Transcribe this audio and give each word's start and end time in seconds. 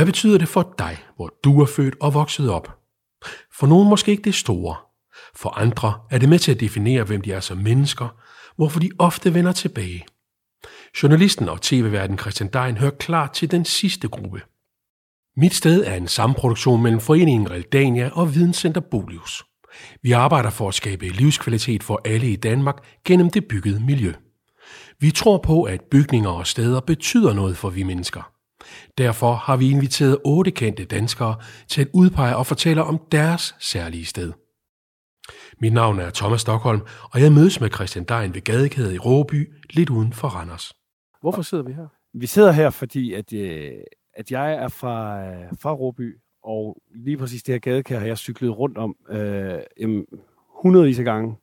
Hvad 0.00 0.06
betyder 0.06 0.38
det 0.38 0.48
for 0.48 0.74
dig, 0.78 0.98
hvor 1.16 1.34
du 1.44 1.60
er 1.60 1.66
født 1.66 1.94
og 2.00 2.14
vokset 2.14 2.50
op? 2.50 2.78
For 3.52 3.66
nogen 3.66 3.88
måske 3.88 4.10
ikke 4.10 4.22
det 4.22 4.34
store. 4.34 4.76
For 5.36 5.58
andre 5.58 6.00
er 6.10 6.18
det 6.18 6.28
med 6.28 6.38
til 6.38 6.52
at 6.52 6.60
definere, 6.60 7.04
hvem 7.04 7.20
de 7.20 7.32
er 7.32 7.40
som 7.40 7.58
mennesker, 7.58 8.08
hvorfor 8.56 8.80
de 8.80 8.90
ofte 8.98 9.34
vender 9.34 9.52
tilbage. 9.52 10.06
Journalisten 11.02 11.48
og 11.48 11.60
tv-verden 11.60 12.18
Christian 12.18 12.50
Dein 12.52 12.76
hører 12.76 12.90
klart 12.90 13.32
til 13.32 13.50
den 13.50 13.64
sidste 13.64 14.08
gruppe. 14.08 14.42
Mit 15.36 15.54
sted 15.54 15.84
er 15.86 15.94
en 15.94 16.08
samproduktion 16.08 16.82
mellem 16.82 17.00
Foreningen 17.00 17.50
Realdania 17.50 18.10
og 18.12 18.34
Videnscenter 18.34 18.80
Bolius. 18.80 19.44
Vi 20.02 20.12
arbejder 20.12 20.50
for 20.50 20.68
at 20.68 20.74
skabe 20.74 21.08
livskvalitet 21.08 21.82
for 21.82 22.00
alle 22.04 22.30
i 22.30 22.36
Danmark 22.36 22.84
gennem 23.04 23.30
det 23.30 23.48
byggede 23.48 23.80
miljø. 23.80 24.12
Vi 25.00 25.10
tror 25.10 25.38
på, 25.38 25.62
at 25.62 25.80
bygninger 25.90 26.30
og 26.30 26.46
steder 26.46 26.80
betyder 26.80 27.32
noget 27.32 27.56
for 27.56 27.70
vi 27.70 27.82
mennesker. 27.82 28.39
Derfor 28.98 29.32
har 29.32 29.56
vi 29.56 29.70
inviteret 29.70 30.18
otte 30.24 30.50
kendte 30.50 30.84
danskere 30.84 31.36
til 31.68 31.80
at 31.80 31.88
udpege 31.94 32.36
og 32.36 32.46
fortælle 32.46 32.82
om 32.84 33.00
deres 33.12 33.54
særlige 33.60 34.04
sted. 34.04 34.32
Mit 35.60 35.72
navn 35.72 35.98
er 35.98 36.10
Thomas 36.10 36.40
Stockholm, 36.40 36.80
og 37.12 37.20
jeg 37.20 37.32
mødes 37.32 37.60
med 37.60 37.70
Christian 37.70 38.04
Dein 38.04 38.34
ved 38.34 38.40
Gadekædet 38.40 38.94
i 38.94 38.98
Råby, 38.98 39.52
lidt 39.70 39.90
uden 39.90 40.12
for 40.12 40.28
Randers. 40.28 40.72
Hvorfor 41.20 41.42
sidder 41.42 41.64
vi 41.64 41.72
her? 41.72 41.86
Vi 42.14 42.26
sidder 42.26 42.52
her, 42.52 42.70
fordi 42.70 43.12
at, 43.12 43.32
øh, 43.32 43.72
at 44.14 44.30
jeg 44.30 44.52
er 44.52 44.68
fra, 44.68 45.24
øh, 45.24 45.48
fra 45.60 45.72
Råby, 45.72 46.16
og 46.44 46.82
lige 47.04 47.16
præcis 47.16 47.42
det 47.42 47.54
her 47.54 47.58
gadekær 47.58 47.98
har 47.98 48.06
jeg 48.06 48.18
cyklet 48.18 48.58
rundt 48.58 48.78
om 48.78 48.96
øh, 49.10 49.58
hundredvis 50.62 50.98
af 50.98 51.04
gange, 51.04 51.36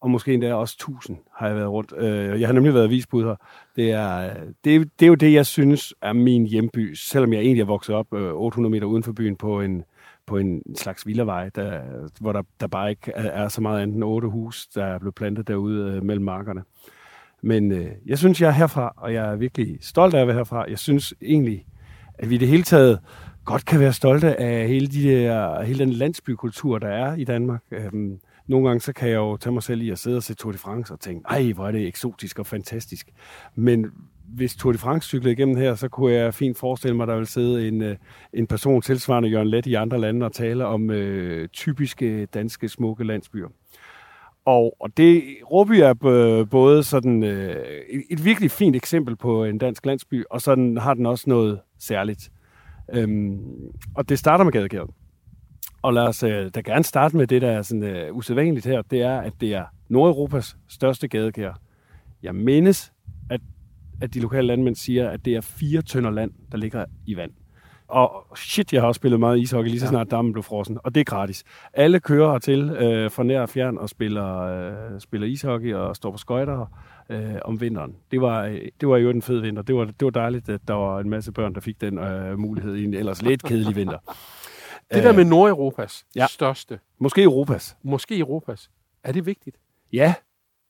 og 0.00 0.10
måske 0.10 0.34
endda 0.34 0.54
også 0.54 0.78
tusind 0.78 1.16
har 1.36 1.46
jeg 1.46 1.56
været 1.56 1.68
rundt. 1.68 1.92
Øh, 1.96 2.40
jeg 2.40 2.48
har 2.48 2.52
nemlig 2.52 2.74
været 2.74 2.90
visbud 2.90 3.24
her. 3.24 3.34
Det 3.76 3.90
er, 3.92 4.34
det, 4.64 4.90
det 5.00 5.06
er 5.06 5.08
jo 5.08 5.14
det, 5.14 5.32
jeg 5.32 5.46
synes 5.46 5.94
er 6.02 6.12
min 6.12 6.46
hjemby, 6.46 6.94
selvom 6.94 7.32
jeg 7.32 7.40
egentlig 7.40 7.60
er 7.60 7.66
vokset 7.66 7.94
op 7.94 8.14
øh, 8.14 8.32
800 8.34 8.70
meter 8.70 8.86
uden 8.86 9.02
for 9.02 9.12
byen 9.12 9.36
på 9.36 9.60
en, 9.60 9.84
på 10.26 10.36
en 10.36 10.62
slags 10.76 11.06
villavej, 11.06 11.48
der, 11.48 11.80
hvor 12.20 12.32
der, 12.32 12.42
der 12.60 12.66
bare 12.66 12.90
ikke 12.90 13.12
er, 13.14 13.48
så 13.48 13.60
meget 13.60 13.82
andet 13.82 14.02
otte 14.02 14.28
hus, 14.28 14.66
der 14.66 14.84
er 14.84 14.98
blevet 14.98 15.14
plantet 15.14 15.48
derude 15.48 15.92
øh, 15.92 16.04
mellem 16.04 16.24
markerne. 16.24 16.62
Men 17.42 17.72
øh, 17.72 17.90
jeg 18.06 18.18
synes, 18.18 18.40
jeg 18.40 18.48
er 18.48 18.52
herfra, 18.52 18.92
og 18.96 19.14
jeg 19.14 19.32
er 19.32 19.36
virkelig 19.36 19.78
stolt 19.80 20.14
af 20.14 20.20
at 20.20 20.26
være 20.26 20.36
herfra. 20.36 20.64
Jeg 20.68 20.78
synes 20.78 21.14
egentlig, 21.22 21.66
at 22.18 22.30
vi 22.30 22.34
i 22.34 22.38
det 22.38 22.48
hele 22.48 22.62
taget 22.62 22.98
godt 23.44 23.64
kan 23.64 23.80
være 23.80 23.92
stolte 23.92 24.40
af 24.40 24.68
hele, 24.68 24.86
de 24.86 25.02
der, 25.02 25.62
hele 25.62 25.78
den 25.78 25.90
landsbykultur, 25.90 26.78
der 26.78 26.88
er 26.88 27.14
i 27.14 27.24
Danmark. 27.24 27.62
Øhm, 27.70 28.20
nogle 28.48 28.68
gange 28.68 28.80
så 28.80 28.92
kan 28.92 29.08
jeg 29.08 29.16
jo 29.16 29.36
tage 29.36 29.52
mig 29.52 29.62
selv 29.62 29.82
i 29.82 29.90
at 29.90 29.98
sidde 29.98 30.16
og 30.16 30.22
se 30.22 30.34
Tour 30.34 30.52
de 30.52 30.58
France 30.58 30.92
og 30.92 31.00
tænke, 31.00 31.24
ej, 31.28 31.52
hvor 31.52 31.66
er 31.66 31.72
det 31.72 31.86
eksotisk 31.86 32.38
og 32.38 32.46
fantastisk. 32.46 33.08
Men 33.54 33.86
hvis 34.34 34.54
Tour 34.56 34.72
de 34.72 34.78
France 34.78 35.08
cyklede 35.08 35.32
igennem 35.32 35.56
her, 35.56 35.74
så 35.74 35.88
kunne 35.88 36.12
jeg 36.12 36.34
fint 36.34 36.58
forestille 36.58 36.96
mig, 36.96 37.04
at 37.04 37.08
der 37.08 37.14
ville 37.14 37.28
sidde 37.28 37.68
en, 37.68 37.82
øh, 37.82 37.96
en 38.32 38.46
person 38.46 38.82
tilsvarende 38.82 39.28
Jørgen 39.28 39.48
Let 39.48 39.66
i 39.66 39.74
andre 39.74 40.00
lande 40.00 40.26
og 40.26 40.32
tale 40.32 40.66
om 40.66 40.90
øh, 40.90 41.48
typiske 41.48 42.26
danske 42.26 42.68
smukke 42.68 43.04
landsbyer. 43.04 43.48
Og, 44.44 44.76
og 44.80 44.96
det, 44.96 45.22
Råby 45.50 45.72
er 45.72 46.44
både 46.50 46.82
sådan 46.82 47.22
øh, 47.22 47.66
et, 47.90 48.02
et 48.10 48.24
virkelig 48.24 48.50
fint 48.50 48.76
eksempel 48.76 49.16
på 49.16 49.44
en 49.44 49.58
dansk 49.58 49.86
landsby, 49.86 50.24
og 50.30 50.40
sådan 50.40 50.78
har 50.78 50.94
den 50.94 51.06
også 51.06 51.24
noget 51.26 51.60
særligt. 51.78 52.30
Øhm, 52.92 53.38
og 53.94 54.08
det 54.08 54.18
starter 54.18 54.44
med 54.44 54.52
gadekæret. 54.52 54.90
Og 55.82 55.92
lad 55.94 56.02
os 56.02 56.22
øh, 56.22 56.50
da 56.54 56.60
gerne 56.60 56.84
starte 56.84 57.16
med 57.16 57.26
det, 57.26 57.42
der 57.42 57.50
er 57.50 57.62
sådan, 57.62 57.82
øh, 57.82 58.16
usædvanligt 58.16 58.66
her. 58.66 58.82
Det 58.82 59.02
er, 59.02 59.20
at 59.20 59.32
det 59.40 59.54
er 59.54 59.64
Nordeuropas 59.88 60.56
største 60.68 61.08
gadekær. 61.08 61.52
Jeg 62.22 62.34
mindes, 62.34 62.92
at, 63.30 63.40
at 64.00 64.14
de 64.14 64.20
lokale 64.20 64.46
landmænd 64.46 64.76
siger, 64.76 65.10
at 65.10 65.24
det 65.24 65.34
er 65.34 65.40
fire 65.40 65.82
tønder 65.82 66.10
land, 66.10 66.30
der 66.52 66.58
ligger 66.58 66.84
i 67.06 67.16
vand. 67.16 67.30
Og 67.88 68.26
shit, 68.36 68.72
jeg 68.72 68.82
har 68.82 68.88
også 68.88 68.98
spillet 68.98 69.20
meget 69.20 69.38
ishockey 69.38 69.70
lige 69.70 69.80
så 69.80 69.86
snart 69.86 70.10
dammen 70.10 70.32
blev 70.32 70.42
frossen. 70.42 70.78
Og 70.84 70.94
det 70.94 71.00
er 71.00 71.04
gratis. 71.04 71.44
Alle 71.72 72.00
kører 72.00 72.32
hertil 72.32 72.70
øh, 72.70 73.10
fra 73.10 73.22
nær 73.22 73.40
og 73.40 73.48
fjern 73.48 73.78
og 73.78 73.88
spiller, 73.88 74.38
øh, 74.38 75.00
spiller 75.00 75.26
ishockey 75.26 75.74
og 75.74 75.96
står 75.96 76.10
på 76.10 76.18
skøjter 76.18 76.66
øh, 77.08 77.34
om 77.44 77.60
vinteren. 77.60 77.96
Det 78.10 78.20
var, 78.20 78.44
øh, 78.44 78.60
det 78.80 78.88
var 78.88 78.96
jo 78.96 79.10
en 79.10 79.22
fed 79.22 79.40
vinter. 79.40 79.62
Det 79.62 79.74
var, 79.74 79.84
det 79.84 80.02
var 80.02 80.10
dejligt, 80.10 80.48
at 80.48 80.60
der 80.68 80.74
var 80.74 81.00
en 81.00 81.10
masse 81.10 81.32
børn, 81.32 81.54
der 81.54 81.60
fik 81.60 81.80
den 81.80 81.98
øh, 81.98 82.38
mulighed 82.38 82.74
i 82.74 82.84
en 82.84 82.94
ellers 82.94 83.22
lidt 83.22 83.42
kedelig 83.42 83.76
vinter. 83.76 83.98
Det 84.94 85.04
der 85.04 85.12
med 85.12 85.24
Nordeuropas 85.24 86.04
ja. 86.16 86.26
største. 86.26 86.78
Måske 87.00 87.22
Europas. 87.22 87.76
Måske 87.82 88.18
Europas. 88.18 88.70
Er 89.04 89.12
det 89.12 89.26
vigtigt? 89.26 89.56
Ja, 89.92 90.14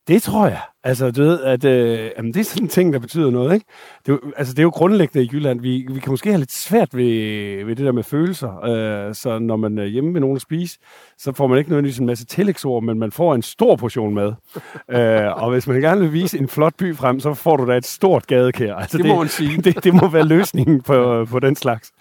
det 0.09 0.23
tror 0.23 0.47
jeg. 0.47 0.61
Altså, 0.83 1.11
du 1.11 1.21
ved, 1.21 1.41
at 1.41 1.65
øh, 1.65 2.11
jamen, 2.17 2.33
det 2.33 2.39
er 2.39 2.43
sådan 2.43 2.63
en 2.63 2.69
ting, 2.69 2.93
der 2.93 2.99
betyder 2.99 3.31
noget, 3.31 3.53
ikke? 3.53 3.65
Det 4.05 4.11
er, 4.11 4.17
jo, 4.23 4.31
altså, 4.37 4.53
det 4.53 4.59
er 4.59 4.63
jo 4.63 4.69
grundlæggende 4.69 5.25
i 5.25 5.29
Jylland. 5.33 5.61
Vi, 5.61 5.85
vi 5.89 5.99
kan 5.99 6.11
måske 6.11 6.29
have 6.29 6.39
lidt 6.39 6.51
svært 6.51 6.97
ved, 6.97 7.65
ved 7.65 7.75
det 7.75 7.85
der 7.85 7.91
med 7.91 8.03
følelser. 8.03 8.63
Øh, 8.65 9.15
så 9.15 9.39
når 9.39 9.55
man 9.55 9.77
er 9.77 9.85
hjemme 9.85 10.11
med 10.11 10.21
nogen 10.21 10.35
at 10.35 10.41
spise, 10.41 10.79
så 11.17 11.33
får 11.33 11.47
man 11.47 11.57
ikke 11.57 11.69
nødvendigvis 11.69 11.99
en 11.99 12.05
masse 12.05 12.25
tillægsord, 12.25 12.83
men 12.83 12.99
man 12.99 13.11
får 13.11 13.35
en 13.35 13.41
stor 13.41 13.75
portion 13.75 14.13
mad. 14.13 14.33
øh, 14.95 15.43
og 15.43 15.51
hvis 15.51 15.67
man 15.67 15.81
gerne 15.81 16.01
vil 16.01 16.13
vise 16.13 16.39
en 16.39 16.47
flot 16.47 16.73
by 16.77 16.95
frem, 16.95 17.19
så 17.19 17.33
får 17.33 17.57
du 17.57 17.67
da 17.67 17.77
et 17.77 17.85
stort 17.85 18.27
gadekær. 18.27 18.75
Altså, 18.75 18.97
det, 18.97 19.05
det 19.05 19.13
må 19.13 19.19
man 19.19 19.29
sige. 19.29 19.61
Det, 19.69 19.83
det 19.83 19.93
må 19.93 20.07
være 20.07 20.25
løsningen 20.25 20.81
på, 20.81 21.25
på 21.25 21.39
den 21.39 21.55
slags. 21.55 21.91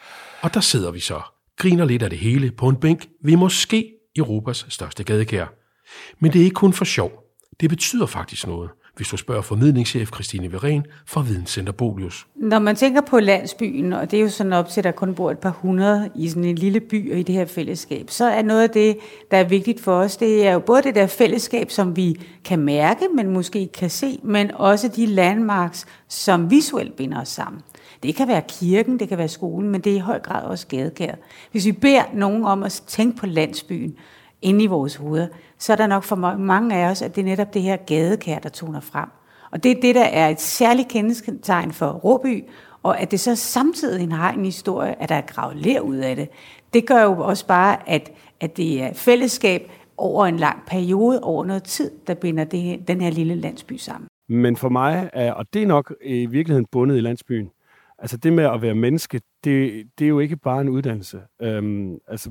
Og 0.42 0.54
der 0.54 0.60
sidder 0.60 0.90
vi 0.90 1.00
så, 1.00 1.20
griner 1.58 1.84
lidt 1.84 2.02
af 2.02 2.10
det 2.10 2.18
hele 2.18 2.50
på 2.50 2.68
en 2.68 2.76
bænk 2.76 3.08
ved 3.24 3.36
måske 3.36 3.94
Europas 4.16 4.66
største 4.68 5.04
gadekær. 5.04 5.46
Men 6.20 6.32
det 6.32 6.40
er 6.40 6.44
ikke 6.44 6.54
kun 6.54 6.72
for 6.72 6.84
sjov. 6.84 7.12
Det 7.60 7.70
betyder 7.70 8.06
faktisk 8.06 8.46
noget, 8.46 8.70
hvis 8.96 9.08
du 9.08 9.16
spørger 9.16 9.42
formidlingschef 9.42 10.08
Christine 10.14 10.52
Veren 10.52 10.86
fra 11.06 11.22
Videnscenter 11.22 11.72
Bolius. 11.72 12.26
Når 12.36 12.58
man 12.58 12.76
tænker 12.76 13.00
på 13.00 13.20
landsbyen, 13.20 13.92
og 13.92 14.10
det 14.10 14.16
er 14.16 14.20
jo 14.20 14.28
sådan 14.28 14.52
op 14.52 14.68
til, 14.68 14.80
at 14.80 14.84
der 14.84 14.90
kun 14.90 15.14
bor 15.14 15.30
et 15.30 15.38
par 15.38 15.50
hundrede 15.50 16.10
i 16.16 16.28
sådan 16.28 16.44
en 16.44 16.54
lille 16.54 16.80
by 16.80 17.12
og 17.12 17.18
i 17.18 17.22
det 17.22 17.34
her 17.34 17.46
fællesskab, 17.46 18.10
så 18.10 18.24
er 18.24 18.42
noget 18.42 18.62
af 18.62 18.70
det, 18.70 18.98
der 19.30 19.36
er 19.36 19.44
vigtigt 19.44 19.80
for 19.80 19.92
os, 19.92 20.16
det 20.16 20.46
er 20.46 20.52
jo 20.52 20.58
både 20.58 20.82
det 20.82 20.94
der 20.94 21.06
fællesskab, 21.06 21.70
som 21.70 21.96
vi 21.96 22.20
kan 22.44 22.58
mærke, 22.58 23.00
men 23.14 23.30
måske 23.30 23.60
ikke 23.60 23.72
kan 23.72 23.90
se, 23.90 24.18
men 24.22 24.50
også 24.54 24.88
de 24.88 25.06
landmarks, 25.06 25.86
som 26.08 26.50
visuelt 26.50 26.96
binder 26.96 27.20
os 27.20 27.28
sammen. 27.28 27.62
Det 28.02 28.14
kan 28.14 28.28
være 28.28 28.42
kirken, 28.48 28.98
det 28.98 29.08
kan 29.08 29.18
være 29.18 29.28
skolen, 29.28 29.70
men 29.70 29.80
det 29.80 29.92
er 29.92 29.96
i 29.96 29.98
høj 29.98 30.18
grad 30.18 30.44
også 30.44 30.66
gadekær. 30.66 31.14
Hvis 31.52 31.66
vi 31.66 31.72
beder 31.72 32.02
nogen 32.14 32.44
om 32.44 32.62
at 32.62 32.82
tænke 32.86 33.16
på 33.16 33.26
landsbyen 33.26 33.96
inde 34.42 34.64
i 34.64 34.66
vores 34.66 34.96
hoveder, 34.96 35.26
så 35.58 35.72
er 35.72 35.76
der 35.76 35.86
nok 35.86 36.04
for 36.04 36.16
mange 36.36 36.76
af 36.76 36.90
os, 36.90 37.02
at 37.02 37.16
det 37.16 37.20
er 37.20 37.24
netop 37.24 37.54
det 37.54 37.62
her 37.62 37.76
gadekær, 37.76 38.38
der 38.38 38.48
toner 38.48 38.80
frem. 38.80 39.08
Og 39.50 39.62
det 39.62 39.70
er 39.70 39.80
det, 39.80 39.94
der 39.94 40.04
er 40.04 40.28
et 40.28 40.40
særligt 40.40 40.88
kendetegn 40.88 41.72
for 41.72 41.90
Råby, 41.90 42.44
og 42.82 43.00
at 43.00 43.10
det 43.10 43.20
så 43.20 43.36
samtidig 43.36 44.08
har 44.08 44.32
en 44.32 44.44
historie, 44.44 45.02
at 45.02 45.08
der 45.08 45.14
er 45.14 45.20
gravet 45.20 45.56
ler 45.56 45.80
ud 45.80 45.96
af 45.96 46.16
det. 46.16 46.28
Det 46.72 46.86
gør 46.86 47.02
jo 47.02 47.20
også 47.20 47.46
bare, 47.46 47.88
at, 47.88 48.12
at 48.40 48.56
det 48.56 48.82
er 48.82 48.92
fællesskab 48.92 49.70
over 49.96 50.26
en 50.26 50.36
lang 50.36 50.58
periode, 50.66 51.20
over 51.20 51.44
noget 51.44 51.62
tid, 51.62 51.90
der 52.06 52.14
binder 52.14 52.44
det, 52.44 52.88
den 52.88 53.00
her 53.00 53.10
lille 53.10 53.34
landsby 53.34 53.72
sammen. 53.76 54.08
Men 54.28 54.56
for 54.56 54.68
mig, 54.68 55.10
er, 55.12 55.32
og 55.32 55.44
det 55.54 55.62
er 55.62 55.66
nok 55.66 55.94
i 56.04 56.26
virkeligheden 56.26 56.66
bundet 56.72 56.96
i 56.96 57.00
landsbyen, 57.00 57.50
altså 57.98 58.16
det 58.16 58.32
med 58.32 58.44
at 58.44 58.62
være 58.62 58.74
menneske, 58.74 59.20
det, 59.44 59.86
det 59.98 60.04
er 60.04 60.08
jo 60.08 60.18
ikke 60.18 60.36
bare 60.36 60.60
en 60.60 60.68
uddannelse. 60.68 61.20
Øhm, 61.42 61.98
altså, 62.08 62.30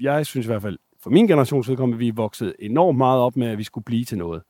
jeg 0.00 0.26
synes 0.26 0.46
i 0.46 0.48
hvert 0.48 0.62
fald, 0.62 0.78
for 1.02 1.10
min 1.10 1.26
generations 1.26 1.68
vedkommende, 1.68 1.98
vi 1.98 2.10
voksede 2.10 2.54
enormt 2.58 2.98
meget 2.98 3.20
op 3.20 3.36
med, 3.36 3.46
at 3.46 3.58
vi 3.58 3.64
skulle 3.64 3.84
blive 3.84 4.04
til 4.04 4.18
noget. 4.18 4.42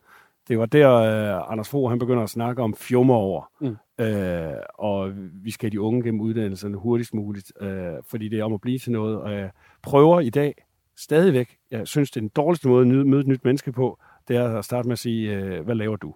Det 0.48 0.58
var 0.58 0.66
der, 0.66 1.40
uh, 1.40 1.52
Anders 1.52 1.68
Fogh, 1.68 1.90
han 1.90 1.98
begynder 1.98 2.22
at 2.22 2.30
snakke 2.30 2.62
om 2.62 2.74
fjummer 2.74 3.14
over. 3.14 3.50
Mm. 3.60 3.76
Uh, 4.02 4.58
og 4.74 5.12
vi 5.32 5.50
skal 5.50 5.66
have 5.66 5.70
de 5.70 5.80
unge 5.80 6.02
gennem 6.02 6.20
uddannelserne 6.20 6.76
hurtigst 6.76 7.14
muligt, 7.14 7.52
uh, 7.60 7.68
fordi 8.10 8.28
det 8.28 8.38
er 8.38 8.44
om 8.44 8.52
at 8.52 8.60
blive 8.60 8.78
til 8.78 8.92
noget. 8.92 9.20
Og 9.20 9.32
jeg 9.32 9.50
prøver 9.82 10.20
i 10.20 10.30
dag 10.30 10.54
stadigvæk, 10.96 11.56
jeg 11.70 11.86
synes, 11.88 12.10
det 12.10 12.16
er 12.16 12.20
den 12.20 12.30
dårligste 12.36 12.68
måde 12.68 13.00
at 13.00 13.06
møde 13.06 13.20
et 13.20 13.26
nyt 13.26 13.44
menneske 13.44 13.72
på, 13.72 13.98
det 14.28 14.36
er 14.36 14.58
at 14.58 14.64
starte 14.64 14.88
med 14.88 14.92
at 14.92 14.98
sige, 14.98 15.58
uh, 15.58 15.64
hvad 15.64 15.74
laver 15.74 15.96
du? 15.96 16.14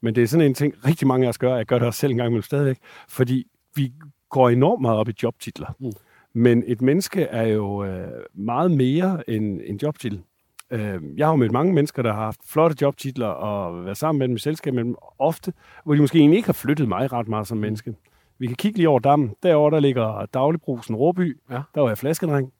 Men 0.00 0.14
det 0.14 0.22
er 0.22 0.26
sådan 0.26 0.46
en 0.46 0.54
ting, 0.54 0.74
rigtig 0.86 1.08
mange 1.08 1.26
af 1.26 1.28
os 1.28 1.38
gør. 1.38 1.56
Jeg 1.56 1.66
gør 1.66 1.78
det 1.78 1.86
også 1.86 2.00
selv 2.00 2.10
en 2.10 2.16
gang 2.16 2.26
imellem 2.26 2.42
stadigvæk, 2.42 2.78
fordi 3.08 3.46
vi 3.74 3.92
går 4.28 4.48
enormt 4.48 4.82
meget 4.82 4.98
op 4.98 5.08
i 5.08 5.12
jobtitler. 5.22 5.74
Mm. 5.78 5.92
Men 6.32 6.64
et 6.66 6.82
menneske 6.82 7.22
er 7.22 7.46
jo 7.46 7.84
øh, 7.84 8.08
meget 8.34 8.70
mere 8.70 9.30
end 9.30 9.60
en 9.64 9.78
jobtitel. 9.82 10.22
Øh, 10.70 11.00
jeg 11.16 11.26
har 11.26 11.32
jo 11.32 11.36
mødt 11.36 11.52
mange 11.52 11.72
mennesker, 11.72 12.02
der 12.02 12.12
har 12.12 12.24
haft 12.24 12.40
flotte 12.44 12.76
jobtitler 12.80 13.26
og 13.26 13.84
været 13.84 13.96
sammen 13.96 14.18
med 14.18 14.28
dem 14.28 14.36
i 14.36 14.38
selskab, 14.38 14.74
men 14.74 14.96
ofte, 15.18 15.52
hvor 15.84 15.94
de 15.94 16.00
måske 16.00 16.18
egentlig 16.18 16.36
ikke 16.36 16.48
har 16.48 16.52
flyttet 16.52 16.88
mig 16.88 17.12
ret 17.12 17.28
meget 17.28 17.46
som 17.46 17.58
menneske. 17.58 17.94
Vi 18.38 18.46
kan 18.46 18.56
kigge 18.56 18.78
lige 18.78 18.88
over 18.88 18.98
dammen. 18.98 19.34
Derovre 19.42 19.74
der 19.74 19.80
ligger 19.80 20.26
dagligbrusen 20.34 20.96
Råby. 20.96 21.38
Ja. 21.50 21.60
Der 21.74 21.80
var 21.80 21.88
jeg 21.88 21.98
flaskedreng. 21.98 22.52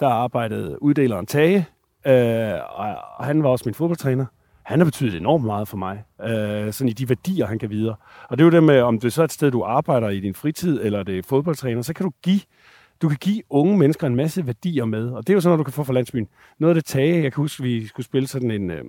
Der 0.00 0.08
arbejdede 0.08 0.82
uddeleren 0.82 1.26
Tage, 1.26 1.66
øh, 2.06 2.52
og 3.18 3.24
han 3.24 3.42
var 3.42 3.48
også 3.48 3.62
min 3.66 3.74
fodboldtræner. 3.74 4.26
Han 4.68 4.80
har 4.80 4.84
betydet 4.84 5.14
enormt 5.14 5.44
meget 5.44 5.68
for 5.68 5.76
mig, 5.76 6.04
øh, 6.22 6.72
sådan 6.72 6.88
i 6.88 6.92
de 6.92 7.08
værdier, 7.08 7.46
han 7.46 7.58
kan 7.58 7.70
videre. 7.70 7.96
Og 8.28 8.38
det 8.38 8.44
er 8.44 8.46
jo 8.46 8.50
det 8.50 8.62
med, 8.62 8.80
om 8.80 9.00
det 9.00 9.12
så 9.12 9.22
er 9.22 9.24
et 9.24 9.32
sted, 9.32 9.50
du 9.50 9.62
arbejder 9.62 10.08
i 10.08 10.20
din 10.20 10.34
fritid, 10.34 10.80
eller 10.82 11.02
det 11.02 11.18
er 11.18 11.22
fodboldtræner, 11.22 11.82
så 11.82 11.94
kan 11.94 12.04
du 12.04 12.12
give 12.22 12.40
du 13.02 13.08
kan 13.08 13.18
give 13.20 13.42
unge 13.50 13.78
mennesker 13.78 14.06
en 14.06 14.16
masse 14.16 14.46
værdier 14.46 14.84
med, 14.84 15.10
og 15.10 15.26
det 15.26 15.32
er 15.32 15.34
jo 15.34 15.40
sådan 15.40 15.50
noget, 15.50 15.58
du 15.58 15.64
kan 15.64 15.72
få 15.72 15.84
fra 15.84 15.92
landsbyen. 15.92 16.28
Noget 16.58 16.70
af 16.70 16.74
det 16.74 16.84
tage, 16.84 17.22
jeg 17.22 17.32
kan 17.32 17.42
huske, 17.42 17.62
vi 17.62 17.86
skulle 17.86 18.06
spille 18.06 18.28
sådan 18.28 18.50
en, 18.50 18.70
øh, 18.70 18.84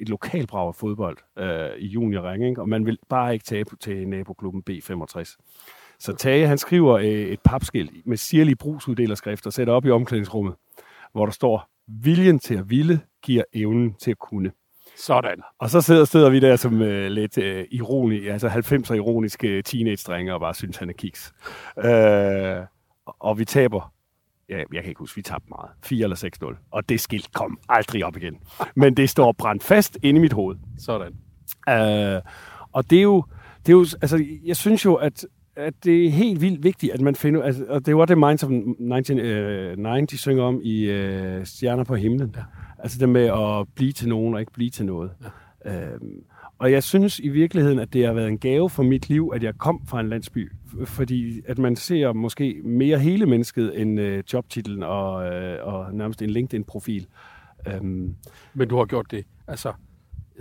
et 0.00 0.08
lokalbrav 0.08 0.74
fodbold 0.74 1.16
øh, 1.38 1.78
i 1.78 1.86
juniorring, 1.86 2.48
ikke? 2.48 2.60
og 2.60 2.68
man 2.68 2.86
vil 2.86 2.98
bare 3.08 3.32
ikke 3.32 3.44
tabe 3.44 3.76
til 3.80 4.08
naboklubben 4.08 4.62
B65. 4.70 5.36
Så 5.98 6.14
Tage, 6.18 6.46
han 6.46 6.58
skriver 6.58 6.96
øh, 6.96 7.04
et 7.04 7.40
papskilt 7.44 8.06
med 8.06 8.16
sirlige 8.16 8.56
brugsuddelerskrift 8.56 9.46
og 9.46 9.52
sætter 9.52 9.72
op 9.72 9.86
i 9.86 9.90
omklædningsrummet, 9.90 10.54
hvor 11.12 11.26
der 11.26 11.32
står, 11.32 11.68
viljen 11.88 12.38
til 12.38 12.54
at 12.54 12.70
ville 12.70 13.00
giver 13.22 13.44
evnen 13.54 13.94
til 13.94 14.10
at 14.10 14.18
kunne. 14.18 14.50
Sådan. 14.96 15.42
Og 15.58 15.70
så 15.70 15.80
sidder, 15.80 16.04
sidder 16.04 16.30
vi 16.30 16.40
der 16.40 16.56
som 16.56 16.82
øh, 16.82 17.10
lidt 17.10 17.38
øh, 17.38 17.64
ironi, 17.70 18.26
altså 18.26 18.48
90'er 18.48 18.94
ironiske 18.94 19.62
teenage-drenge 19.62 20.34
og 20.34 20.40
bare 20.40 20.54
synes, 20.54 20.76
han 20.76 20.88
er 20.88 20.92
kiks. 20.92 21.32
Øh, 21.84 22.66
og 23.06 23.38
vi 23.38 23.44
taber, 23.44 23.92
ja, 24.48 24.56
jeg 24.56 24.82
kan 24.82 24.88
ikke 24.88 24.98
huske, 24.98 25.16
vi 25.16 25.22
tabte 25.22 25.48
meget, 25.48 25.70
4 25.84 26.04
eller 26.04 26.56
6-0. 26.56 26.68
Og 26.70 26.88
det 26.88 27.00
skilt 27.00 27.32
kom 27.32 27.58
aldrig 27.68 28.04
op 28.04 28.16
igen. 28.16 28.38
Men 28.76 28.96
det 28.96 29.10
står 29.10 29.32
brændt 29.32 29.62
fast 29.62 29.98
inde 30.02 30.18
i 30.18 30.20
mit 30.20 30.32
hoved. 30.32 30.56
Sådan. 30.78 31.12
Øh, 31.68 32.22
og 32.72 32.90
det 32.90 32.98
er 32.98 33.02
jo, 33.02 33.24
det 33.66 33.68
er 33.68 33.76
jo, 33.76 33.86
altså, 34.02 34.24
jeg 34.44 34.56
synes 34.56 34.84
jo, 34.84 34.94
at, 34.94 35.26
at 35.56 35.74
det 35.84 36.06
er 36.06 36.10
helt 36.10 36.40
vildt 36.40 36.64
vigtigt, 36.64 36.92
at 36.92 37.00
man 37.00 37.14
finder, 37.14 37.42
altså, 37.42 37.64
og 37.68 37.86
det 37.86 37.94
også 37.94 38.06
det 38.06 38.18
Minds 38.18 38.42
of 38.42 38.50
1990 38.50 40.20
synger 40.20 40.44
om 40.44 40.60
i 40.62 40.84
øh, 40.84 41.46
Stjerner 41.46 41.84
på 41.84 41.94
himlen. 41.94 42.34
Ja. 42.36 42.42
Altså 42.78 42.98
det 42.98 43.08
med 43.08 43.26
at 43.26 43.66
blive 43.74 43.92
til 43.92 44.08
nogen 44.08 44.34
og 44.34 44.40
ikke 44.40 44.52
blive 44.52 44.70
til 44.70 44.86
noget. 44.86 45.10
Ja. 45.64 45.92
Øhm, 45.92 46.24
og 46.58 46.72
jeg 46.72 46.82
synes 46.82 47.18
i 47.18 47.28
virkeligheden, 47.28 47.78
at 47.78 47.92
det 47.92 48.06
har 48.06 48.12
været 48.12 48.28
en 48.28 48.38
gave 48.38 48.70
for 48.70 48.82
mit 48.82 49.08
liv, 49.08 49.32
at 49.34 49.42
jeg 49.42 49.58
kom 49.58 49.86
fra 49.86 50.00
en 50.00 50.08
landsby. 50.08 50.52
Fordi 50.84 51.40
at 51.46 51.58
man 51.58 51.76
ser 51.76 52.12
måske 52.12 52.60
mere 52.64 52.98
hele 52.98 53.26
mennesket 53.26 53.80
end 53.80 54.00
øh, 54.00 54.22
jobtitlen 54.32 54.82
og, 54.82 55.34
øh, 55.34 55.66
og 55.66 55.94
nærmest 55.94 56.22
en 56.22 56.30
LinkedIn-profil. 56.30 57.06
Øhm, 57.68 58.14
Men 58.54 58.68
du 58.68 58.76
har 58.76 58.84
gjort 58.84 59.10
det. 59.10 59.24
Altså, 59.46 59.72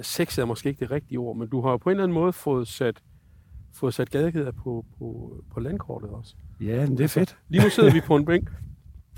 sex 0.01 0.37
er 0.37 0.45
måske 0.45 0.69
ikke 0.69 0.79
det 0.79 0.91
rigtige 0.91 1.19
ord, 1.19 1.37
men 1.37 1.47
du 1.47 1.61
har 1.61 1.77
på 1.77 1.89
en 1.89 1.91
eller 1.91 2.03
anden 2.03 2.15
måde 2.15 2.33
fået 2.33 2.67
sat, 2.67 3.01
fået 3.73 3.93
sat 3.93 4.09
gadekæder 4.09 4.51
på, 4.51 4.85
på, 4.97 5.35
på 5.51 5.59
landkortet 5.59 6.09
også. 6.09 6.35
ja, 6.61 6.85
men 6.87 6.97
det 6.97 7.03
er 7.03 7.07
fedt. 7.07 7.37
Lige 7.49 7.63
nu 7.63 7.69
sidder 7.69 7.93
vi 7.93 8.01
på 8.07 8.15
en 8.15 8.25
bænk, 8.31 8.51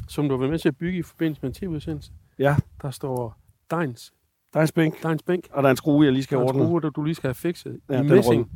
som 0.07 0.27
du 0.29 0.33
har 0.33 0.39
været 0.39 0.51
med 0.51 0.59
til 0.59 0.67
at 0.69 0.77
bygge 0.77 0.99
i 0.99 1.01
forbindelse 1.01 1.41
med 1.41 1.49
en 1.49 1.53
tv-udsendelse. 1.53 2.11
Ja, 2.39 2.55
Der 2.81 2.91
står 2.91 3.37
er 3.71 4.59
en 4.61 4.67
spænk, 4.67 5.03
Deins 5.03 5.23
bænk. 5.23 5.47
og 5.51 5.63
der 5.63 5.69
er 5.69 5.71
en 5.71 5.77
skrue, 5.77 6.05
jeg 6.05 6.13
lige 6.13 6.23
skal 6.23 6.37
Der 6.37 6.43
er 6.43 6.47
en 6.49 6.55
ordne. 6.55 6.67
skrue, 6.67 6.81
der 6.81 6.89
du 6.89 7.03
lige 7.03 7.15
skal 7.15 7.27
have 7.27 7.35
fikset 7.35 7.79
Ja, 7.89 8.01
i 8.01 8.07
messing. 8.07 8.51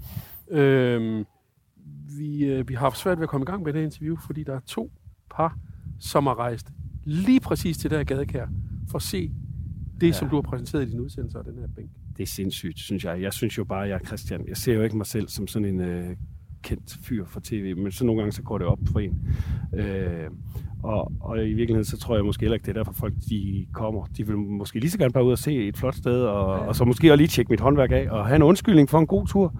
Øhm, 0.50 1.26
vi, 2.18 2.46
øh, 2.46 2.70
vi 2.70 2.74
har 2.74 2.80
haft 2.80 2.98
svært 2.98 3.18
ved 3.18 3.24
at 3.24 3.30
komme 3.30 3.44
i 3.44 3.46
gang 3.46 3.64
med 3.64 3.74
det 3.74 3.84
interview, 3.84 4.16
fordi 4.16 4.44
der 4.44 4.56
er 4.56 4.60
to 4.60 4.92
par, 5.32 5.58
som 6.00 6.28
har 6.28 6.40
rejst 6.40 6.68
lige 7.04 7.40
præcis 7.40 7.78
til 7.78 7.92
der 7.92 8.04
gadekær, 8.04 8.48
for 8.90 8.96
at 8.96 9.02
se 9.02 9.32
det, 10.02 10.08
ja. 10.08 10.12
som 10.12 10.30
du 10.30 10.36
har 10.36 10.42
præsenteret 10.42 10.88
i 10.88 10.92
din 10.92 11.00
udsendelse 11.00 11.38
af 11.38 11.44
den 11.44 11.58
her 11.60 11.68
bænk. 11.76 11.90
Det 12.18 12.24
er 12.24 12.28
sindssygt, 12.28 12.80
synes 12.80 13.04
jeg. 13.06 13.22
Jeg 13.22 13.34
synes 13.34 13.58
jo 13.58 13.64
bare, 13.64 13.84
at 13.84 13.90
jeg 13.90 13.96
er 13.96 14.06
Christian. 14.08 14.46
Jeg 14.48 14.58
ser 14.58 14.74
jo 14.74 14.82
ikke 14.84 14.98
mig 14.98 15.06
selv 15.06 15.28
som 15.28 15.48
sådan 15.48 15.68
en 15.68 15.80
øh, 15.82 16.06
kendt 16.64 16.98
fyr 17.04 17.26
fra 17.26 17.40
tv, 17.44 17.76
men 17.78 17.92
så 17.92 18.06
nogle 18.06 18.22
gange 18.22 18.32
så 18.32 18.42
går 18.42 18.58
det 18.58 18.68
op 18.68 18.80
for 18.92 19.00
en. 19.00 19.20
Øh, 19.76 20.30
og, 20.84 21.12
og 21.20 21.38
i 21.38 21.54
virkeligheden 21.54 21.86
så 21.86 21.98
tror 21.98 22.16
jeg 22.16 22.26
måske 22.26 22.42
heller 22.42 22.54
ikke, 22.56 22.66
det 22.66 22.70
er 22.70 22.74
derfor 22.84 22.94
folk 22.94 23.14
de 23.30 23.66
kommer. 23.74 24.06
De 24.18 24.28
vil 24.28 24.38
måske 24.38 24.80
lige 24.80 24.92
så 24.92 24.98
gerne 24.98 25.14
bare 25.14 25.24
ud 25.24 25.32
og 25.32 25.38
se 25.38 25.68
et 25.68 25.78
flot 25.78 25.96
sted, 25.96 26.22
og, 26.22 26.58
ja. 26.60 26.68
og 26.68 26.76
så 26.76 26.86
måske 26.86 27.12
også 27.12 27.18
lige 27.18 27.28
tjekke 27.28 27.50
mit 27.50 27.60
håndværk 27.60 27.92
af, 27.92 28.08
og 28.12 28.26
have 28.26 28.36
en 28.36 28.42
undskyldning 28.44 28.90
for 28.90 29.00
en 29.00 29.08
god 29.08 29.28
tur. 29.28 29.54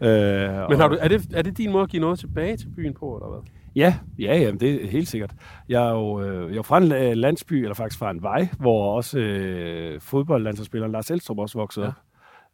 Ja. 0.00 0.62
Øh, 0.62 0.70
Men 0.70 0.78
har 0.78 0.84
og- 0.84 0.90
du, 0.90 0.96
er, 1.00 1.08
det, 1.08 1.28
er 1.34 1.42
det 1.42 1.58
din 1.58 1.72
måde 1.72 1.82
at 1.82 1.88
give 1.90 2.00
noget 2.00 2.18
tilbage 2.18 2.56
til 2.56 2.68
byen 2.76 2.94
på, 2.94 3.14
eller 3.16 3.28
hvad? 3.28 3.40
Ja, 3.76 3.94
ja, 4.18 4.38
ja, 4.38 4.50
det 4.50 4.84
er 4.84 4.88
helt 4.88 5.08
sikkert. 5.08 5.30
Jeg 5.68 5.86
er 5.88 5.92
jo, 5.92 6.20
øh, 6.22 6.50
jeg 6.52 6.58
er 6.58 6.62
fra 6.62 6.78
en 6.78 6.88
landsby, 7.18 7.52
eller 7.52 7.74
faktisk 7.74 7.98
fra 7.98 8.10
en 8.10 8.22
vej, 8.22 8.48
hvor 8.60 8.96
også 8.96 9.18
øh, 9.18 10.00
fodboldlandsholdsspilleren 10.00 10.92
Lars 10.92 11.10
Elstrup 11.10 11.38
også 11.38 11.58
voksede 11.58 11.84
Ja. 11.84 11.90
op. 11.90 11.94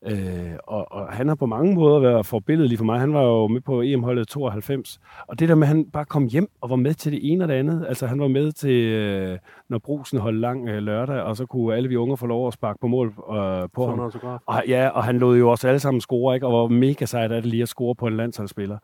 Øh, 0.06 0.52
og, 0.66 0.92
og 0.92 1.08
han 1.12 1.28
har 1.28 1.34
på 1.34 1.46
mange 1.46 1.74
måder 1.74 1.98
været 2.00 2.26
forbilledelig 2.26 2.78
for 2.78 2.84
mig. 2.84 3.00
Han 3.00 3.14
var 3.14 3.22
jo 3.22 3.46
med 3.46 3.60
på 3.60 3.82
EM-holdet 3.82 4.28
92. 4.28 4.98
Og 5.28 5.38
det 5.38 5.48
der 5.48 5.54
med, 5.54 5.62
at 5.62 5.68
han 5.68 5.84
bare 5.92 6.04
kom 6.04 6.26
hjem 6.26 6.48
og 6.60 6.70
var 6.70 6.76
med 6.76 6.94
til 6.94 7.12
det 7.12 7.20
ene 7.32 7.44
og 7.44 7.48
det 7.48 7.54
andet. 7.54 7.86
Altså 7.88 8.06
han 8.06 8.20
var 8.20 8.28
med 8.28 8.52
til, 8.52 8.84
øh, 8.92 9.38
når 9.68 9.78
brusen 9.78 10.18
holdt 10.18 10.40
lang 10.40 10.68
øh, 10.68 10.78
lørdag, 10.82 11.22
og 11.22 11.36
så 11.36 11.46
kunne 11.46 11.76
alle 11.76 11.88
vi 11.88 11.96
unge 11.96 12.16
få 12.16 12.26
lov 12.26 12.46
at 12.46 12.52
sparke 12.52 12.78
på 12.80 12.86
mål 12.86 13.06
øh, 13.08 13.68
på 13.74 13.84
en 13.84 13.90
ham. 13.90 14.00
autograf. 14.00 14.38
Og, 14.46 14.62
ja, 14.68 14.88
og 14.88 15.04
han 15.04 15.18
lod 15.18 15.38
jo 15.38 15.50
også 15.50 15.68
alle 15.68 15.80
sammen 15.80 16.00
score, 16.00 16.34
ikke? 16.34 16.46
og 16.46 16.52
var 16.62 16.68
mega 16.68 17.04
sejt 17.04 17.32
af 17.32 17.42
det 17.42 17.50
lige 17.50 17.62
at 17.62 17.68
score 17.68 17.94
på 17.94 18.06
en 18.06 18.16
landsholdsspiller. 18.16 18.78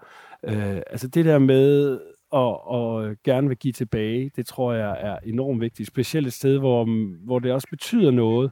Øh, 0.45 0.77
altså 0.91 1.09
det 1.09 1.25
der 1.25 1.39
med 1.39 1.99
at, 2.35 3.11
at 3.11 3.23
gerne 3.23 3.49
vil 3.49 3.57
give 3.57 3.73
tilbage, 3.73 4.31
det 4.37 4.47
tror 4.47 4.73
jeg 4.73 4.97
er 5.01 5.19
enormt 5.25 5.61
vigtigt. 5.61 5.87
Specielt 5.89 6.27
et 6.27 6.33
sted, 6.33 6.59
hvor, 6.59 6.85
hvor 7.25 7.39
det 7.39 7.53
også 7.53 7.67
betyder 7.71 8.11
noget. 8.11 8.51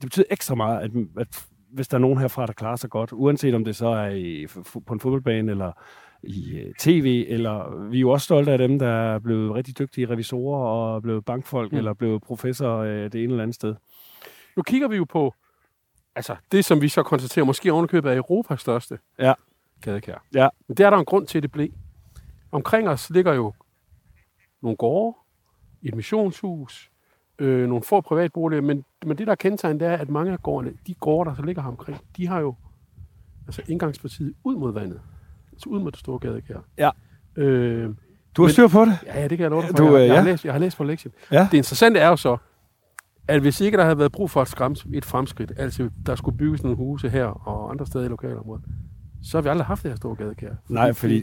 Det 0.00 0.06
betyder 0.06 0.26
ekstra 0.30 0.54
meget, 0.54 0.80
at, 0.80 0.90
at 1.18 1.44
hvis 1.72 1.88
der 1.88 1.94
er 1.96 2.00
nogen 2.00 2.18
herfra, 2.18 2.46
der 2.46 2.52
klarer 2.52 2.76
sig 2.76 2.90
godt, 2.90 3.10
uanset 3.12 3.54
om 3.54 3.64
det 3.64 3.76
så 3.76 3.86
er 3.88 4.08
i, 4.10 4.46
på 4.86 4.92
en 4.94 5.00
fodboldbane 5.00 5.50
eller 5.50 5.72
i 6.22 6.58
øh, 6.58 6.74
tv, 6.78 7.24
eller 7.28 7.86
vi 7.90 7.96
er 7.96 8.00
jo 8.00 8.10
også 8.10 8.24
stolte 8.24 8.52
af 8.52 8.58
dem, 8.58 8.78
der 8.78 8.88
er 8.88 9.18
blevet 9.18 9.54
rigtig 9.54 9.78
dygtige 9.78 10.08
revisorer 10.10 10.66
og 10.68 10.96
er 10.96 11.00
blevet 11.00 11.24
bankfolk, 11.24 11.72
Mm. 11.72 11.74
mm. 11.74 11.78
eller 11.78 11.94
blevet 11.94 12.22
professor 12.22 12.76
øh, 12.78 13.02
det 13.12 13.14
ene 13.14 13.22
eller 13.32 13.42
andet 13.42 13.54
sted. 13.54 13.74
Nu 14.56 14.62
kigger 14.62 14.88
vi 14.88 14.96
jo 14.96 15.04
på 15.04 15.34
altså, 16.16 16.36
det, 16.52 16.64
som 16.64 16.80
vi 16.82 16.88
så 16.88 17.02
konstaterer, 17.02 17.44
måske 17.44 17.72
ovenikøbet 17.72 18.12
er 18.12 18.16
Europas 18.16 18.60
største 18.60 18.98
Ja. 19.18 19.32
gadekær. 19.82 20.24
Ja. 20.34 20.48
Men 20.68 20.76
det 20.76 20.86
er 20.86 20.90
der 20.90 20.96
en 20.96 21.04
grund 21.04 21.26
til, 21.26 21.38
at 21.38 21.42
det 21.42 21.52
blev. 21.52 21.68
Omkring 22.54 22.88
os 22.88 23.10
ligger 23.10 23.32
jo 23.34 23.52
nogle 24.62 24.76
gårde, 24.76 25.16
et 25.82 25.94
missionshus, 25.94 26.90
øh, 27.38 27.68
nogle 27.68 27.84
få 27.84 28.00
privatboliger, 28.00 28.62
men, 28.62 28.84
men 29.06 29.18
det, 29.18 29.26
der 29.26 29.30
er 29.30 29.36
kendetegnet, 29.36 29.80
det 29.80 29.88
er, 29.88 29.96
at 29.96 30.08
mange 30.10 30.32
af 30.32 30.42
gårdene, 30.42 30.72
de 30.86 30.94
gårde, 30.94 31.30
der 31.30 31.36
så 31.36 31.42
ligger 31.42 31.62
her 31.62 31.68
omkring, 31.68 31.98
de 32.16 32.26
har 32.26 32.40
jo 32.40 32.54
altså 33.46 33.62
indgangspartiet 33.68 34.34
ud 34.44 34.56
mod 34.56 34.72
vandet. 34.72 35.00
Altså 35.52 35.68
ud 35.68 35.80
mod 35.80 35.90
det 35.92 36.00
store 36.00 36.18
gadekær. 36.18 36.58
Ja. 36.78 36.90
Øh, 37.36 37.94
Du 38.36 38.42
har 38.42 38.46
Men- 38.46 38.52
styr 38.52 38.68
på 38.68 38.84
det? 38.84 38.98
ja, 39.06 39.22
det 39.22 39.30
kan 39.30 39.40
jeg 39.40 39.50
love 39.50 39.62
dig 39.62 39.70
for. 39.70 39.76
Du, 39.76 39.84
jeg, 39.96 40.02
øh, 40.02 40.06
jeg, 40.06 40.14
har 40.16 40.24
ja. 40.24 40.30
læst, 40.30 40.44
jeg 40.44 40.52
har 40.54 40.60
læst 40.60 40.76
på 40.76 40.84
lektien. 40.84 41.12
Ja. 41.32 41.48
Det 41.50 41.56
interessante 41.56 42.00
er 42.00 42.08
jo 42.08 42.16
så, 42.16 42.36
at 43.28 43.40
hvis 43.40 43.60
ikke 43.60 43.76
der 43.78 43.84
havde 43.84 43.98
været 43.98 44.12
brug 44.12 44.30
for 44.30 44.42
et, 44.42 44.48
skræms, 44.48 44.86
et 44.94 45.04
fremskridt, 45.04 45.52
altså 45.56 45.90
der 46.06 46.14
skulle 46.14 46.38
bygges 46.38 46.62
nogle 46.62 46.76
huse 46.76 47.08
her 47.10 47.24
og 47.24 47.70
andre 47.70 47.86
steder 47.86 48.04
i 48.04 48.08
lokalområdet, 48.08 48.64
så 49.22 49.36
har 49.36 49.42
vi 49.42 49.48
aldrig 49.48 49.66
haft 49.66 49.82
det 49.82 49.90
her 49.90 49.96
store 49.96 50.16
gadekær. 50.16 50.54
Nej, 50.68 50.92
fordi, 50.92 51.22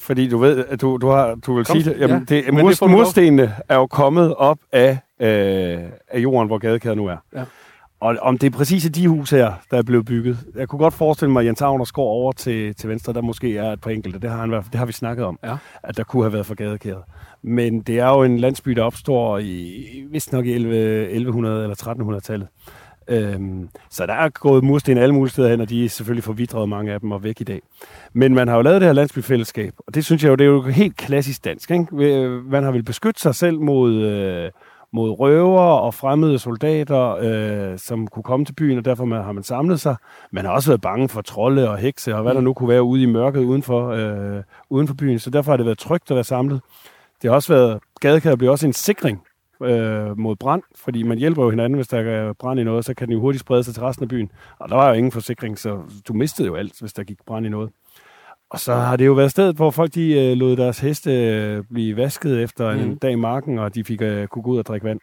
fordi 0.00 0.28
du 0.28 0.38
ved, 0.38 0.64
at 0.68 0.80
du, 0.80 0.96
du, 0.96 1.08
har, 1.08 1.34
du 1.34 1.54
vil 1.54 1.64
Kom, 1.64 1.80
sige 1.80 1.90
det. 1.94 2.00
Jamen, 2.00 2.26
ja. 2.30 2.34
det, 2.36 2.54
mur, 2.54 2.70
det 2.70 2.90
murstenene 2.90 3.52
er 3.68 3.76
jo 3.76 3.86
kommet 3.86 4.34
op 4.34 4.58
af, 4.72 4.90
øh, 5.20 5.78
af 6.08 6.18
jorden, 6.18 6.46
hvor 6.46 6.58
gadekæret 6.58 6.96
nu 6.96 7.06
er. 7.06 7.16
Ja. 7.34 7.42
Og 8.00 8.16
om 8.22 8.38
det 8.38 8.46
er 8.46 8.56
præcis 8.56 8.84
de 8.84 9.08
huse 9.08 9.36
her, 9.36 9.52
der 9.70 9.78
er 9.78 9.82
blevet 9.82 10.04
bygget. 10.06 10.38
Jeg 10.56 10.68
kunne 10.68 10.78
godt 10.78 10.94
forestille 10.94 11.32
mig, 11.32 11.40
at 11.40 11.46
Jens 11.46 11.62
Agners 11.62 11.92
går 11.92 12.04
over 12.04 12.32
til, 12.32 12.74
til 12.74 12.88
venstre, 12.88 13.12
der 13.12 13.20
måske 13.20 13.56
er 13.58 13.72
et 13.72 13.80
par 13.80 13.90
enkelte. 13.90 14.18
Det 14.20 14.30
har, 14.30 14.36
han, 14.38 14.50
det 14.52 14.74
har 14.74 14.86
vi 14.86 14.92
snakket 14.92 15.24
om, 15.24 15.38
Ja. 15.44 15.56
at 15.82 15.96
der 15.96 16.04
kunne 16.04 16.22
have 16.22 16.32
været 16.32 16.46
for 16.46 16.54
gadekæret. 16.54 17.02
Men 17.42 17.80
det 17.80 17.98
er 17.98 18.08
jo 18.08 18.22
en 18.22 18.38
landsby, 18.38 18.70
der 18.70 18.82
opstår 18.82 19.38
i, 19.38 20.04
vist 20.10 20.32
nok 20.32 20.46
i 20.46 20.52
11, 20.52 20.76
1100 21.04 21.62
eller 21.62 22.16
1300-tallet. 22.16 22.48
Øhm, 23.08 23.68
så 23.90 24.06
der 24.06 24.12
er 24.12 24.28
gået 24.28 24.64
mursten 24.64 24.98
alle 24.98 25.14
mulige 25.14 25.32
steder 25.32 25.48
hen, 25.48 25.60
og 25.60 25.68
de 25.68 25.84
er 25.84 25.88
selvfølgelig 25.88 26.24
forvidret 26.24 26.68
mange 26.68 26.92
af 26.92 27.00
dem 27.00 27.12
og 27.12 27.22
væk 27.22 27.40
i 27.40 27.44
dag. 27.44 27.60
Men 28.12 28.34
man 28.34 28.48
har 28.48 28.56
jo 28.56 28.62
lavet 28.62 28.80
det 28.80 28.88
her 28.88 28.92
landsbyfællesskab, 28.92 29.72
og 29.86 29.94
det 29.94 30.04
synes 30.04 30.22
jeg 30.22 30.30
jo, 30.30 30.34
det 30.34 30.44
er 30.44 30.48
jo 30.48 30.62
helt 30.62 30.96
klassisk 30.96 31.44
dansk. 31.44 31.70
Ikke? 31.70 31.96
Man 32.50 32.62
har 32.62 32.70
vel 32.70 32.82
beskyttet 32.82 33.22
sig 33.22 33.34
selv 33.34 33.60
mod, 33.60 33.94
øh, 33.94 34.50
mod 34.92 35.10
røver 35.20 35.60
og 35.60 35.94
fremmede 35.94 36.38
soldater, 36.38 37.16
øh, 37.20 37.78
som 37.78 38.06
kunne 38.06 38.22
komme 38.22 38.46
til 38.46 38.52
byen, 38.52 38.78
og 38.78 38.84
derfor 38.84 39.04
man, 39.04 39.22
har 39.22 39.32
man 39.32 39.42
samlet 39.42 39.80
sig. 39.80 39.96
Man 40.32 40.44
har 40.44 40.52
også 40.52 40.70
været 40.70 40.80
bange 40.80 41.08
for 41.08 41.20
trolde 41.20 41.70
og 41.70 41.78
hekse, 41.78 42.14
og 42.14 42.22
hvad 42.22 42.34
der 42.34 42.40
nu 42.40 42.54
kunne 42.54 42.68
være 42.68 42.82
ude 42.82 43.02
i 43.02 43.06
mørket 43.06 43.40
uden 43.40 43.62
for, 43.62 43.88
øh, 43.88 44.42
uden 44.70 44.88
for 44.88 44.94
byen, 44.94 45.18
så 45.18 45.30
derfor 45.30 45.52
har 45.52 45.56
det 45.56 45.66
været 45.66 45.78
trygt 45.78 46.10
at 46.10 46.14
være 46.14 46.24
samlet. 46.24 46.60
Det 47.22 47.30
har 47.30 47.34
også 47.34 47.54
været, 47.54 47.78
gadekæret 48.00 48.38
bliver 48.38 48.50
også 48.50 48.66
en 48.66 48.72
sikring 48.72 49.22
øh, 49.62 50.18
mod 50.18 50.36
brand, 50.36 50.62
fordi 50.76 51.02
man 51.02 51.18
hjælper 51.18 51.42
jo 51.44 51.50
hinanden, 51.50 51.74
hvis 51.76 51.88
der 51.88 51.98
er 51.98 52.32
brand 52.32 52.60
i 52.60 52.64
noget, 52.64 52.84
så 52.84 52.94
kan 52.94 53.06
den 53.08 53.12
jo 53.14 53.20
hurtigt 53.20 53.40
sprede 53.40 53.64
sig 53.64 53.74
til 53.74 53.82
resten 53.82 54.02
af 54.02 54.08
byen. 54.08 54.30
Og 54.58 54.68
der 54.68 54.76
var 54.76 54.88
jo 54.88 54.94
ingen 54.94 55.12
forsikring, 55.12 55.58
så 55.58 55.78
du 56.08 56.12
mistede 56.12 56.48
jo 56.48 56.54
alt, 56.54 56.80
hvis 56.80 56.92
der 56.92 57.02
gik 57.04 57.18
brand 57.26 57.46
i 57.46 57.48
noget. 57.48 57.70
Og 58.50 58.60
så 58.60 58.74
har 58.74 58.96
det 58.96 59.06
jo 59.06 59.12
været 59.12 59.30
stedet, 59.30 59.56
hvor 59.56 59.70
folk 59.70 59.94
de 59.94 60.12
øh, 60.30 60.36
lod 60.36 60.56
deres 60.56 60.78
heste 60.78 61.12
øh, 61.12 61.62
blive 61.72 61.96
vasket 61.96 62.42
efter 62.42 62.72
mm. 62.74 62.80
en 62.80 62.88
Mhm. 62.88 62.98
dag 62.98 63.12
i 63.12 63.14
marken, 63.14 63.58
og 63.58 63.74
de 63.74 63.84
fik 63.84 64.02
øh, 64.02 64.26
kunne 64.26 64.42
gå 64.42 64.50
ud 64.50 64.58
og 64.58 64.66
drikke 64.66 64.86
vand. 64.86 65.00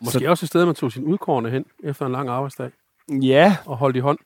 Måske 0.00 0.18
så... 0.18 0.30
også 0.30 0.44
et 0.44 0.48
sted, 0.48 0.64
man 0.66 0.74
tog 0.74 0.92
sin 0.92 1.04
udkårne 1.04 1.50
hen 1.50 1.64
efter 1.84 2.06
en 2.06 2.12
lang 2.12 2.28
arbejdsdag 2.28 2.70
Ja, 3.22 3.56
og 3.66 3.76
holdt 3.76 3.96
i 3.96 4.00
hånd. 4.00 4.18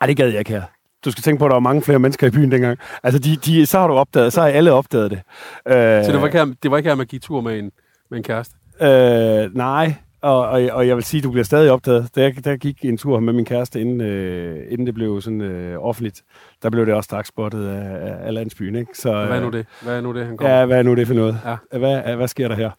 Ej, 0.00 0.06
det 0.06 0.16
gad 0.16 0.28
jeg 0.28 0.38
ikke 0.38 0.50
her. 0.50 0.62
Du 1.04 1.10
skal 1.10 1.22
tænke 1.22 1.38
på, 1.38 1.44
at 1.44 1.48
der 1.50 1.54
var 1.54 1.60
mange 1.60 1.82
flere 1.82 1.98
mennesker 1.98 2.26
i 2.26 2.30
byen 2.30 2.52
dengang. 2.52 2.78
Altså, 3.02 3.18
de, 3.18 3.36
de, 3.36 3.66
så 3.66 3.78
har 3.78 3.86
du 3.88 3.94
opdaget, 3.94 4.32
så 4.32 4.40
har 4.40 4.48
alle 4.48 4.72
opdaget 4.72 5.10
det. 5.10 5.18
Øh, 5.66 6.04
Så 6.04 6.12
det 6.12 6.20
var 6.20 6.26
ikke 6.26 6.38
her, 6.38 6.54
det 6.62 6.70
var 6.70 6.76
ikke 6.76 6.88
her, 6.90 6.94
man 6.96 7.06
gik 7.06 7.22
tur 7.22 7.40
med 7.40 7.58
en, 7.58 7.70
med 8.10 8.18
en 8.18 8.24
kæreste. 8.24 8.54
Øh, 8.80 9.56
nej, 9.56 9.94
og, 10.26 10.48
og, 10.48 10.62
og 10.72 10.88
jeg 10.88 10.96
vil 10.96 11.04
sige, 11.04 11.18
at 11.18 11.24
du 11.24 11.30
bliver 11.30 11.44
stadig 11.44 11.70
opdaget. 11.70 12.16
Da 12.16 12.32
jeg, 12.46 12.58
gik 12.58 12.84
en 12.84 12.96
tur 12.96 13.20
med 13.20 13.32
min 13.32 13.44
kæreste, 13.44 13.80
inden, 13.80 14.00
øh, 14.00 14.72
inden 14.72 14.86
det 14.86 14.94
blev 14.94 15.20
sådan 15.20 15.40
øh, 15.40 15.78
offentligt, 15.78 16.22
der 16.62 16.70
blev 16.70 16.86
det 16.86 16.94
også 16.94 17.06
straks 17.06 17.28
spottet 17.28 17.66
af, 17.68 18.26
af, 18.26 18.34
landsbyen. 18.34 18.74
Ikke? 18.74 18.90
Så, 18.94 19.12
Hvad 19.26 19.36
er 19.36 19.40
nu 19.40 19.46
øh, 19.46 19.52
det? 19.52 19.66
Hvad 19.82 19.96
er 19.96 20.00
nu 20.00 20.14
det, 20.14 20.26
han 20.26 20.36
kommer? 20.36 20.54
Ja, 20.54 20.66
hvad 20.66 20.78
er 20.78 20.82
nu 20.82 20.94
det 20.94 21.06
for 21.06 21.14
noget? 21.14 21.40
Ja. 21.44 21.78
Hvad, 21.78 22.16
hvad 22.16 22.28
sker 22.28 22.48
der 22.48 22.54
her? 22.54 22.70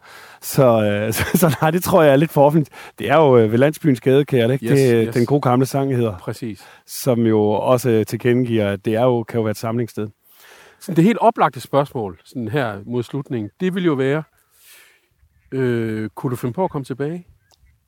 Så, 0.42 0.84
øh, 0.84 1.14
så, 1.18 1.24
så 1.34 1.58
nej, 1.62 1.72
det 1.72 1.84
tror 1.84 2.04
jeg 2.04 2.12
er 2.12 2.16
lidt 2.16 2.32
for 2.32 2.46
offentligt. 2.46 2.70
Det 3.00 3.10
er 3.10 3.18
jo 3.18 3.38
øh, 3.38 3.52
ved 3.52 3.58
landsbyens 3.60 4.02
gadekær, 4.02 4.52
ikke? 4.52 4.66
Yes, 4.66 4.72
det, 4.72 4.92
er 4.92 5.06
yes. 5.08 5.16
den 5.16 5.26
gode 5.26 5.42
gamle 5.42 5.66
sang 5.66 5.96
hedder, 5.96 6.18
Præcis. 6.18 6.68
som 6.88 7.20
jo 7.20 7.42
også 7.50 7.90
øh, 7.90 8.06
tilkendegiver, 8.06 8.70
at 8.70 8.86
det 8.86 8.96
er 8.96 9.04
jo, 9.04 9.24
kan 9.24 9.38
jo 9.38 9.44
være 9.44 9.52
et 9.52 9.58
samlingssted. 9.58 10.08
Så 10.80 10.94
det 10.94 11.04
helt 11.04 11.18
oplagte 11.18 11.60
spørgsmål, 11.60 12.20
sådan 12.26 12.48
her 12.48 12.74
mod 12.86 13.04
slutningen, 13.04 13.50
det 13.60 13.76
vil 13.76 13.86
jo 13.86 13.94
være, 13.94 14.24
øh, 15.52 16.10
kunne 16.16 16.32
du 16.32 16.36
finde 16.36 16.54
på 16.54 16.64
at 16.64 16.72
komme 16.72 16.86
tilbage? 16.86 17.28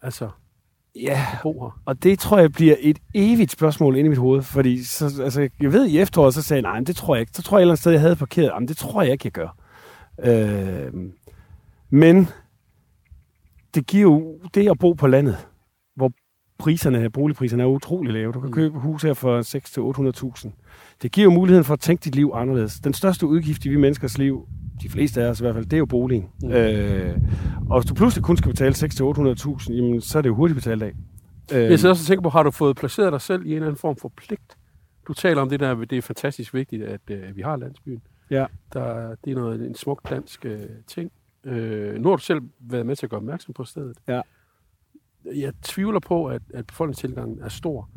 Altså, 0.02 0.30
Ja, 0.96 1.26
og 1.86 2.04
det 2.04 2.20
tror 2.20 2.40
jeg 2.40 2.52
bliver 2.52 2.76
et 2.80 3.00
evigt 3.14 3.52
spørgsmål 3.52 3.96
inde 3.96 4.06
i 4.06 4.10
mit 4.10 4.18
hoved, 4.18 4.42
fordi 4.42 4.84
så, 4.84 5.22
altså, 5.24 5.50
jeg 5.62 5.74
ved 5.74 5.86
i 5.86 6.00
efteråret, 6.00 6.34
så 6.34 6.42
sagde 6.42 6.62
jeg, 6.62 6.72
nej, 6.72 6.80
men 6.80 6.88
det 6.88 6.96
tror 6.96 7.16
jeg 7.16 7.22
ikke. 7.22 7.32
Så 7.36 7.44
tror 7.44 7.58
jeg 7.58 7.62
et 7.62 7.64
eller 7.64 7.72
andet 7.72 7.80
sted, 7.80 7.92
jeg 7.92 8.02
havde 8.02 8.16
parkeret, 8.16 8.52
jamen 8.54 8.68
det 8.68 8.78
tror 8.78 9.02
jeg 9.02 9.12
ikke, 9.12 9.26
jeg 9.26 9.32
gør. 9.32 9.56
Øh, 10.24 10.94
men 11.90 12.28
det 13.76 13.88
giver 13.88 14.04
jo 14.04 14.40
det 14.54 14.70
at 14.70 14.80
bo 14.80 14.94
på 14.94 15.08
landet, 15.08 15.48
hvor 15.96 16.12
priserne, 16.60 17.10
boligpriserne 17.10 17.64
er 17.64 17.68
utrolig 17.68 18.14
lave. 18.14 18.32
Du 18.32 18.40
kan 18.40 18.52
købe 18.52 18.80
hus 18.80 19.04
her 19.04 19.14
for 19.14 19.42
600-800.000. 20.42 20.50
Det 21.02 21.12
giver 21.12 21.26
jo 21.26 21.32
muligheden 21.32 21.66
for 21.66 21.74
at 21.74 21.80
tænke 21.80 22.04
dit 22.04 22.16
liv 22.16 22.32
anderledes. 22.34 22.80
Den 22.80 22.94
største 22.94 23.28
udgift 23.28 23.66
i 23.66 23.70
vi 23.70 23.78
menneskers 23.78 24.18
liv, 24.18 24.48
de 24.82 24.90
fleste 24.90 25.22
af 25.24 25.30
os 25.30 25.40
i 25.40 25.44
hvert 25.44 25.56
fald, 25.56 25.66
det 25.66 25.74
er 25.74 25.78
jo 25.78 25.86
boligen. 25.86 26.30
Mm. 26.44 26.52
Øh, 26.52 27.18
og 27.70 27.80
hvis 27.82 27.90
du 27.90 27.94
pludselig 27.96 28.24
kun 28.24 28.38
skal 28.38 28.52
betale 28.52 28.74
600-800.000, 28.76 29.74
jamen, 29.74 30.02
så 30.02 30.18
er 30.18 30.22
det 30.22 30.30
jo 30.30 30.36
hurtigt 30.36 30.56
betalt 30.56 30.84
af. 30.84 30.94
Øh, 31.54 31.62
Jeg 31.64 31.80
sidder 31.80 31.94
også 31.94 32.04
og 32.04 32.08
tænker 32.08 32.22
på, 32.22 32.30
har 32.30 32.44
du 32.44 32.52
fået 32.52 32.78
placeret 32.78 33.12
dig 33.14 33.22
selv 33.22 33.46
i 33.46 33.50
en 33.50 33.54
eller 33.54 33.68
anden 33.68 33.80
form 33.80 33.96
for 33.96 34.12
pligt? 34.18 34.58
Du 35.08 35.14
taler 35.14 35.42
om 35.42 35.50
det 35.50 35.60
der, 35.60 35.76
det 35.76 35.98
er 35.98 36.02
fantastisk 36.02 36.54
vigtigt, 36.54 36.84
at, 36.84 37.02
øh, 37.12 37.36
vi 37.36 37.42
har 37.42 37.56
landsbyen. 37.56 38.02
Ja. 38.30 38.46
Der, 38.74 39.16
det 39.26 39.32
er 39.32 39.36
noget, 39.36 39.62
en 39.62 39.76
smuk 39.76 40.10
dansk 40.10 40.46
øh, 40.46 40.60
ting. 40.88 41.12
Øh, 41.44 42.02
nu 42.02 42.10
har 42.10 42.16
du 42.16 42.22
selv 42.22 42.42
været 42.60 42.86
med 42.86 42.96
til 42.96 43.06
at 43.06 43.10
gøre 43.10 43.18
opmærksom 43.18 43.54
på 43.54 43.64
stedet. 43.64 43.98
Ja. 44.08 44.22
Jeg 45.36 45.54
tvivler 45.62 46.00
på, 46.00 46.26
at, 46.26 46.42
at 46.54 46.68
befolkningstilgangen 46.68 47.40
er 47.42 47.50
stor. 47.50 47.90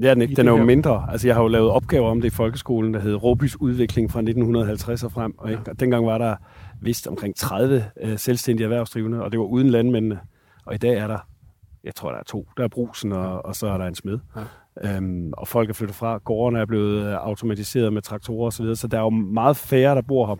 Det 0.00 0.10
er 0.10 0.14
den 0.14 0.22
ikke. 0.22 0.34
Den 0.34 0.46
er 0.48 0.52
jo 0.52 0.56
her- 0.58 0.64
mindre. 0.64 1.06
Altså, 1.12 1.28
jeg 1.28 1.34
har 1.36 1.42
jo 1.42 1.48
lavet 1.48 1.70
opgaver 1.70 2.10
om 2.10 2.20
det 2.20 2.28
i 2.28 2.34
folkeskolen, 2.34 2.94
der 2.94 3.00
hed 3.00 3.14
Råbys 3.14 3.60
udvikling 3.60 4.10
fra 4.10 4.18
1950 4.20 5.04
og 5.04 5.12
frem. 5.12 5.34
Og, 5.38 5.50
ikke? 5.50 5.62
og 5.70 5.80
dengang 5.80 6.06
var 6.06 6.18
der 6.18 6.36
vist 6.80 7.06
omkring 7.06 7.36
30 7.36 7.84
øh, 8.02 8.18
selvstændige 8.18 8.64
erhvervsdrivende, 8.64 9.22
og 9.22 9.32
det 9.32 9.40
var 9.40 9.46
uden 9.46 9.68
landmændene. 9.70 10.18
Og 10.66 10.74
i 10.74 10.78
dag 10.78 10.94
er 10.94 11.06
der, 11.06 11.18
jeg 11.84 11.94
tror, 11.94 12.10
der 12.10 12.18
er 12.18 12.22
to. 12.22 12.48
Der 12.56 12.64
er 12.64 12.68
brusen, 12.68 13.12
og, 13.12 13.44
og 13.44 13.54
så 13.56 13.66
er 13.66 13.78
der 13.78 13.86
en 13.86 13.94
smed. 13.94 14.18
Ja. 14.36 14.96
Øhm, 14.96 15.32
og 15.32 15.48
folk 15.48 15.70
er 15.70 15.74
flyttet 15.74 15.96
fra. 15.96 16.18
Gårdene 16.24 16.60
er 16.60 16.66
blevet 16.66 17.06
øh, 17.06 17.14
automatiseret 17.14 17.92
med 17.92 18.02
traktorer 18.02 18.46
osv., 18.46 18.56
så, 18.56 18.62
videre, 18.62 18.76
så 18.76 18.86
der 18.88 18.98
er 18.98 19.02
jo 19.02 19.10
meget 19.10 19.56
færre, 19.56 19.94
der 19.94 20.02
bor 20.02 20.26
her. 20.26 20.34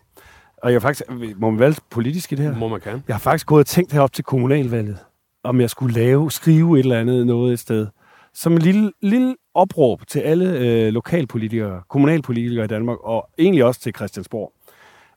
Og 0.63 0.73
jeg 0.73 0.83
faktisk, 0.83 1.03
må 1.37 1.51
man 1.51 1.61
være 1.61 1.75
politisk 1.91 2.33
i 2.33 2.35
det 2.35 2.45
her? 2.45 2.57
Må 2.57 2.69
man 2.69 2.81
kan. 2.81 3.03
Jeg 3.09 3.15
har 3.17 3.21
faktisk 3.21 3.47
gået 3.47 3.61
og 3.61 3.67
tænkt 3.67 3.93
herop 3.93 4.13
til 4.13 4.25
kommunalvalget, 4.25 4.99
om 5.45 5.61
jeg 5.61 5.71
skulle 5.71 5.95
lave, 5.95 6.31
skrive 6.31 6.79
et 6.79 6.83
eller 6.83 7.01
andet 7.01 7.27
noget 7.27 7.53
et 7.53 7.59
sted. 7.59 7.87
Som 8.35 8.53
en 8.53 8.59
lille, 8.59 8.93
lille 9.03 9.37
opråb 9.55 10.07
til 10.07 10.21
alle 10.21 10.59
øh, 10.59 10.93
lokalpolitikere, 10.93 11.83
kommunalpolitikere 11.89 12.65
i 12.65 12.69
Danmark, 12.69 12.99
og 13.01 13.29
egentlig 13.39 13.65
også 13.65 13.81
til 13.81 13.95
Christiansborg. 13.95 14.53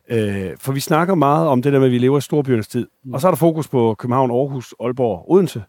Øh, 0.09 0.57
for 0.57 0.71
vi 0.71 0.79
snakker 0.79 1.15
meget 1.15 1.47
om 1.47 1.61
det 1.61 1.73
der 1.73 1.79
med, 1.79 1.87
at 1.87 1.91
vi 1.91 1.97
lever 1.97 2.17
i 2.17 2.21
storbyernes 2.21 2.67
tid. 2.67 2.87
Og 3.13 3.21
så 3.21 3.27
er 3.27 3.31
der 3.31 3.35
fokus 3.35 3.67
på 3.67 3.95
København, 3.99 4.31
Aarhus, 4.31 4.75
Aalborg, 4.79 5.25
Odense. 5.31 5.63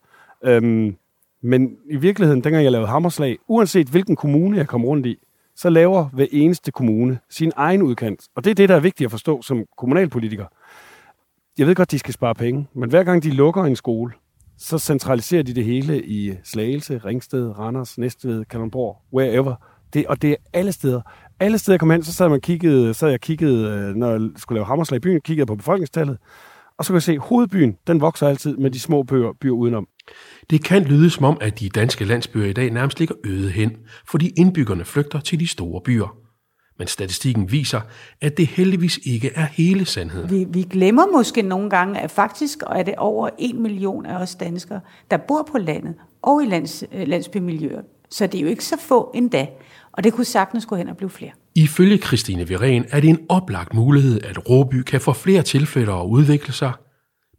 Øhm, 0.45 0.97
men 1.43 1.77
i 1.91 1.97
virkeligheden, 1.97 2.45
dengang 2.45 2.65
jeg 2.65 2.73
lavede 2.73 2.89
hammerslag, 2.89 3.39
uanset 3.49 3.87
hvilken 3.87 4.17
kommune 4.17 4.57
jeg 4.57 4.69
kom 4.69 4.85
rundt 4.85 5.07
i, 5.07 5.19
så 5.57 5.71
laver 5.71 6.05
hver 6.05 6.27
eneste 6.33 6.73
kommune 6.73 7.19
sin 7.31 7.53
egen 7.57 7.83
udkant. 7.83 8.29
Og 8.35 8.45
det 8.45 8.51
er 8.51 8.55
det, 8.55 8.69
der 8.69 8.77
er 8.77 8.81
vigtigt 8.81 9.07
at 9.07 9.11
forstå 9.11 9.43
som 9.43 9.65
kommunalpolitiker. 9.77 10.47
Jeg 11.59 11.67
ved 11.67 11.75
godt, 11.75 11.91
de 11.91 11.99
skal 11.99 12.15
spare 12.15 12.35
penge, 12.35 12.69
men 12.75 12.91
hver 12.91 13.05
gang 13.05 13.23
de 13.23 13.31
lukker 13.31 13.65
en 13.65 13.77
skole, 13.77 14.13
så 14.59 14.79
centraliserer 14.79 15.43
de 15.43 15.55
det 15.55 15.65
hele 15.65 16.07
i 16.07 16.35
Slagelse, 16.45 17.01
Ringsted, 17.05 17.59
Randers, 17.59 17.99
Næstved, 17.99 18.45
Kalundborg, 18.45 19.03
wherever. 19.13 19.55
Det, 19.95 20.07
og 20.07 20.23
det 20.23 20.31
er 20.31 20.37
alle 20.53 20.73
steder. 20.73 21.01
Alle 21.41 21.59
steder 21.59 21.75
jeg 21.75 21.81
kom 21.81 21.91
hen, 21.91 22.03
så 22.03 22.13
sad, 22.13 22.29
man 22.29 22.41
kiggede, 22.41 22.95
sad 22.95 23.11
jeg 23.11 23.21
kiggede, 23.21 23.69
øh, 23.69 23.95
når 23.95 24.11
jeg 24.11 24.21
skulle 24.37 24.57
lave 24.57 24.67
hammerslag 24.67 24.97
i 24.97 25.01
byen, 25.01 25.21
kiggede 25.21 25.47
på 25.47 25.55
befolkningstallet. 25.55 26.19
Og 26.79 26.85
så 26.85 26.89
kan 26.89 26.95
jeg 26.95 27.03
se, 27.03 27.13
at 27.13 27.19
hovedbyen, 27.19 27.77
den 27.87 28.01
vokser 28.01 28.29
altid 28.29 28.57
med 28.57 28.71
de 28.71 28.81
små 28.81 29.03
byer, 29.03 29.33
byer 29.41 29.53
udenom. 29.53 29.87
Det 30.51 30.65
kan 30.65 30.83
lyde 30.83 31.11
som 31.11 31.25
om, 31.25 31.39
at 31.41 31.61
de 31.61 31.69
danske 31.69 32.05
landsbyer 32.05 32.47
i 32.47 32.53
dag 32.53 32.71
nærmest 32.71 32.99
ligger 32.99 33.15
øde 33.25 33.51
hen, 33.51 33.73
fordi 34.11 34.33
indbyggerne 34.37 34.85
flygter 34.85 35.21
til 35.21 35.41
de 35.41 35.49
store 35.49 35.81
byer. 35.85 36.24
Men 36.79 36.87
statistikken 36.87 37.53
viser, 37.53 37.81
at 38.21 38.37
det 38.37 38.47
heldigvis 38.47 39.01
ikke 39.05 39.31
er 39.35 39.45
hele 39.45 39.85
sandheden. 39.85 40.31
Vi, 40.31 40.47
vi 40.49 40.63
glemmer 40.63 41.07
måske 41.13 41.43
nogle 41.43 41.71
gange, 41.71 42.01
at 42.01 42.11
faktisk 42.11 42.63
er 42.71 42.83
det 42.83 42.95
over 42.97 43.29
en 43.39 43.63
million 43.63 44.07
af 44.07 44.23
os 44.23 44.35
danskere, 44.35 44.81
der 45.11 45.17
bor 45.17 45.49
på 45.53 45.59
landet 45.59 45.95
og 46.23 46.43
i 46.43 46.47
lands, 46.47 46.85
øh, 46.93 47.09
landsbymiljøer. 47.09 47.83
Så 48.11 48.27
det 48.27 48.39
er 48.39 48.43
jo 48.43 48.49
ikke 48.49 48.65
så 48.65 48.77
få 48.81 49.11
endda. 49.15 49.47
Og 49.93 50.05
det 50.05 50.13
kunne 50.13 50.25
sagtens 50.25 50.67
gå 50.67 50.77
hen 50.77 50.89
og 50.89 50.97
blive 50.97 51.11
flere. 51.11 51.31
Ifølge 51.55 51.99
Christine 51.99 52.49
Viren 52.49 52.85
er 52.91 53.01
det 53.01 53.11
en 53.11 53.19
oplagt 53.29 53.75
mulighed, 53.75 54.21
at 54.23 54.51
Råby 54.51 54.83
kan 54.83 55.01
få 55.01 55.13
flere 55.13 55.43
tilflyttere 55.43 55.97
og 55.97 56.11
udvikle 56.11 56.53
sig, 56.53 56.73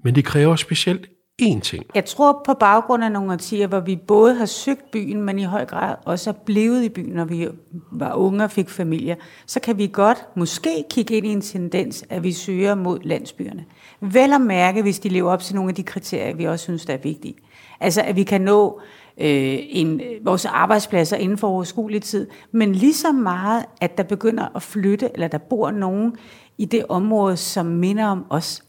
men 0.03 0.15
det 0.15 0.25
kræver 0.25 0.55
specielt 0.55 1.09
én 1.41 1.59
ting. 1.59 1.85
Jeg 1.95 2.05
tror 2.05 2.41
på 2.45 2.53
baggrund 2.53 3.03
af 3.03 3.11
nogle 3.11 3.33
årtier, 3.33 3.67
hvor 3.67 3.79
vi 3.79 3.95
både 3.95 4.35
har 4.35 4.45
søgt 4.45 4.91
byen, 4.91 5.21
men 5.21 5.39
i 5.39 5.43
høj 5.43 5.65
grad 5.65 5.95
også 6.05 6.29
er 6.29 6.33
blevet 6.33 6.83
i 6.83 6.89
byen, 6.89 7.13
når 7.13 7.25
vi 7.25 7.47
var 7.91 8.13
unge 8.13 8.43
og 8.43 8.51
fik 8.51 8.69
familier, 8.69 9.15
så 9.45 9.59
kan 9.59 9.77
vi 9.77 9.87
godt 9.93 10.25
måske 10.35 10.83
kigge 10.89 11.15
ind 11.15 11.25
i 11.25 11.29
en 11.29 11.41
tendens, 11.41 12.05
at 12.09 12.23
vi 12.23 12.31
søger 12.31 12.75
mod 12.75 12.99
landsbyerne. 13.03 13.65
Vel 13.99 14.33
at 14.33 14.41
mærke, 14.41 14.81
hvis 14.81 14.99
de 14.99 15.09
lever 15.09 15.31
op 15.31 15.41
til 15.41 15.55
nogle 15.55 15.69
af 15.69 15.75
de 15.75 15.83
kriterier, 15.83 16.35
vi 16.35 16.45
også 16.45 16.63
synes, 16.63 16.85
der 16.85 16.93
er 16.93 16.97
vigtige. 16.97 17.35
Altså, 17.79 18.01
at 18.01 18.15
vi 18.15 18.23
kan 18.23 18.41
nå 18.41 18.79
øh, 19.17 19.57
en, 19.59 20.01
vores 20.21 20.45
arbejdspladser 20.45 21.17
inden 21.17 21.37
for 21.37 21.47
overskuelig 21.47 22.01
tid, 22.01 22.27
men 22.51 22.75
lige 22.75 22.93
så 22.93 23.11
meget, 23.11 23.65
at 23.81 23.97
der 23.97 24.03
begynder 24.03 24.55
at 24.55 24.61
flytte, 24.61 25.09
eller 25.13 25.27
der 25.27 25.37
bor 25.37 25.71
nogen 25.71 26.15
i 26.57 26.65
det 26.65 26.85
område, 26.89 27.37
som 27.37 27.65
minder 27.65 28.05
om 28.05 28.25
os. 28.29 28.63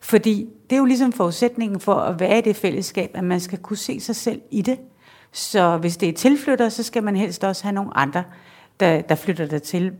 Fordi 0.00 0.48
det 0.70 0.76
er 0.76 0.78
jo 0.80 0.84
ligesom 0.84 1.12
forudsætningen 1.12 1.80
for 1.80 1.94
at 1.94 2.20
være 2.20 2.38
i 2.38 2.40
det 2.40 2.56
fællesskab, 2.56 3.10
at 3.14 3.24
man 3.24 3.40
skal 3.40 3.58
kunne 3.58 3.76
se 3.76 4.00
sig 4.00 4.16
selv 4.16 4.40
i 4.50 4.62
det. 4.62 4.78
Så 5.32 5.76
hvis 5.76 5.96
det 5.96 6.08
er 6.08 6.12
tilflytter, 6.12 6.68
så 6.68 6.82
skal 6.82 7.02
man 7.02 7.16
helst 7.16 7.44
også 7.44 7.62
have 7.64 7.72
nogle 7.74 7.96
andre, 7.96 8.24
der, 8.80 9.00
der 9.00 9.14
flytter 9.14 9.46
der 9.46 9.58
til. 9.58 9.92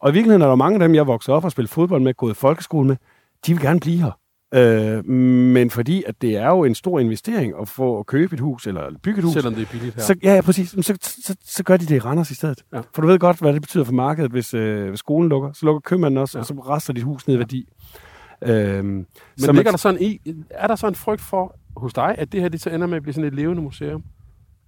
Og 0.00 0.10
i 0.10 0.12
virkeligheden 0.12 0.42
er 0.42 0.46
der 0.48 0.54
mange 0.54 0.74
af 0.74 0.80
dem, 0.88 0.94
jeg 0.94 1.06
voksede 1.06 1.36
op 1.36 1.44
og 1.44 1.50
spillede 1.52 1.72
fodbold 1.72 2.02
med, 2.02 2.14
gået 2.14 2.30
i 2.30 2.34
folkeskole 2.34 2.86
med, 2.88 2.96
de 3.46 3.52
vil 3.52 3.62
gerne 3.62 3.80
blive 3.80 3.98
her. 4.02 4.10
Øh, 4.54 5.04
men 5.04 5.70
fordi 5.70 6.04
at 6.06 6.22
det 6.22 6.36
er 6.36 6.48
jo 6.48 6.64
en 6.64 6.74
stor 6.74 6.98
investering 7.00 7.52
at 7.60 7.68
få 7.68 7.98
at 7.98 8.06
købe 8.06 8.34
et 8.34 8.40
hus 8.40 8.66
eller 8.66 8.82
bygge 9.02 9.18
et 9.18 9.24
hus, 9.24 9.32
Selvom 9.32 9.54
det 9.54 9.62
er 9.62 9.66
billigt 9.66 9.94
her. 9.94 10.02
så, 10.02 10.14
ja, 10.22 10.34
ja, 10.34 10.40
præcis. 10.40 10.68
Så, 10.70 10.96
så, 11.02 11.36
så 11.44 11.62
gør 11.64 11.76
de 11.76 11.86
det 11.86 11.94
i 11.94 11.98
Randers 11.98 12.30
i 12.30 12.34
stedet. 12.34 12.62
Ja. 12.72 12.80
For 12.94 13.02
du 13.02 13.08
ved 13.08 13.18
godt, 13.18 13.38
hvad 13.38 13.52
det 13.52 13.62
betyder 13.62 13.84
for 13.84 13.92
markedet, 13.92 14.30
hvis, 14.30 14.54
øh, 14.54 14.88
hvis 14.88 14.98
skolen 14.98 15.28
lukker. 15.28 15.52
Så 15.52 15.66
lukker 15.66 15.80
købmanden 15.80 16.18
også, 16.18 16.38
Ja. 16.38 16.40
ja. 16.40 16.42
og 16.42 16.46
så 16.46 16.54
rester 16.54 16.92
dit 16.92 17.02
hus 17.04 17.26
ned 17.26 17.36
i 17.36 17.38
værdi. 17.38 17.68
Øhm, 18.42 18.86
Men 18.86 19.06
så 19.36 19.52
ligger 19.52 19.70
der 19.70 19.78
sådan 19.78 20.02
i, 20.02 20.20
er 20.50 20.66
der 20.66 20.76
så 20.76 20.86
en 20.88 20.94
frygt 20.94 21.20
for 21.20 21.56
hos 21.76 21.92
dig, 21.94 22.14
at 22.18 22.32
det 22.32 22.40
her 22.40 22.48
det 22.48 22.60
så 22.60 22.70
ender 22.70 22.86
med 22.86 22.96
at 22.96 23.02
blive 23.02 23.12
sådan 23.14 23.28
et 23.28 23.34
levende 23.34 23.62
museum? 23.62 24.04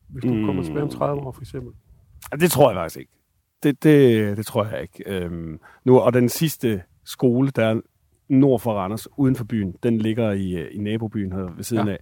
Hvis 0.08 0.22
du 0.24 0.34
mm. 0.34 0.44
kommer 0.44 0.62
tilbage 0.62 0.82
om 0.82 0.88
30 0.88 1.22
år, 1.22 1.32
for 1.32 1.40
eksempel. 1.40 1.72
Det 2.40 2.50
tror 2.50 2.70
jeg 2.70 2.76
faktisk 2.76 3.00
ikke. 3.00 3.12
Det, 3.62 3.82
det, 3.84 4.36
det 4.36 4.46
tror 4.46 4.64
jeg 4.64 4.82
ikke. 4.82 5.02
Øhm, 5.06 5.60
nu, 5.84 5.98
og 5.98 6.12
den 6.12 6.28
sidste 6.28 6.82
skole, 7.04 7.50
der 7.50 7.66
er 7.66 7.80
nord 8.28 8.60
for 8.60 8.72
Randers, 8.72 9.08
uden 9.16 9.36
for 9.36 9.44
byen, 9.44 9.74
den 9.82 9.98
ligger 9.98 10.30
i, 10.30 10.52
øh, 10.52 10.68
i 10.72 10.78
nabobyen 10.78 11.32
her 11.32 11.54
ved 11.56 11.64
siden 11.64 11.86
Ja. 11.86 11.92
af. 11.92 11.98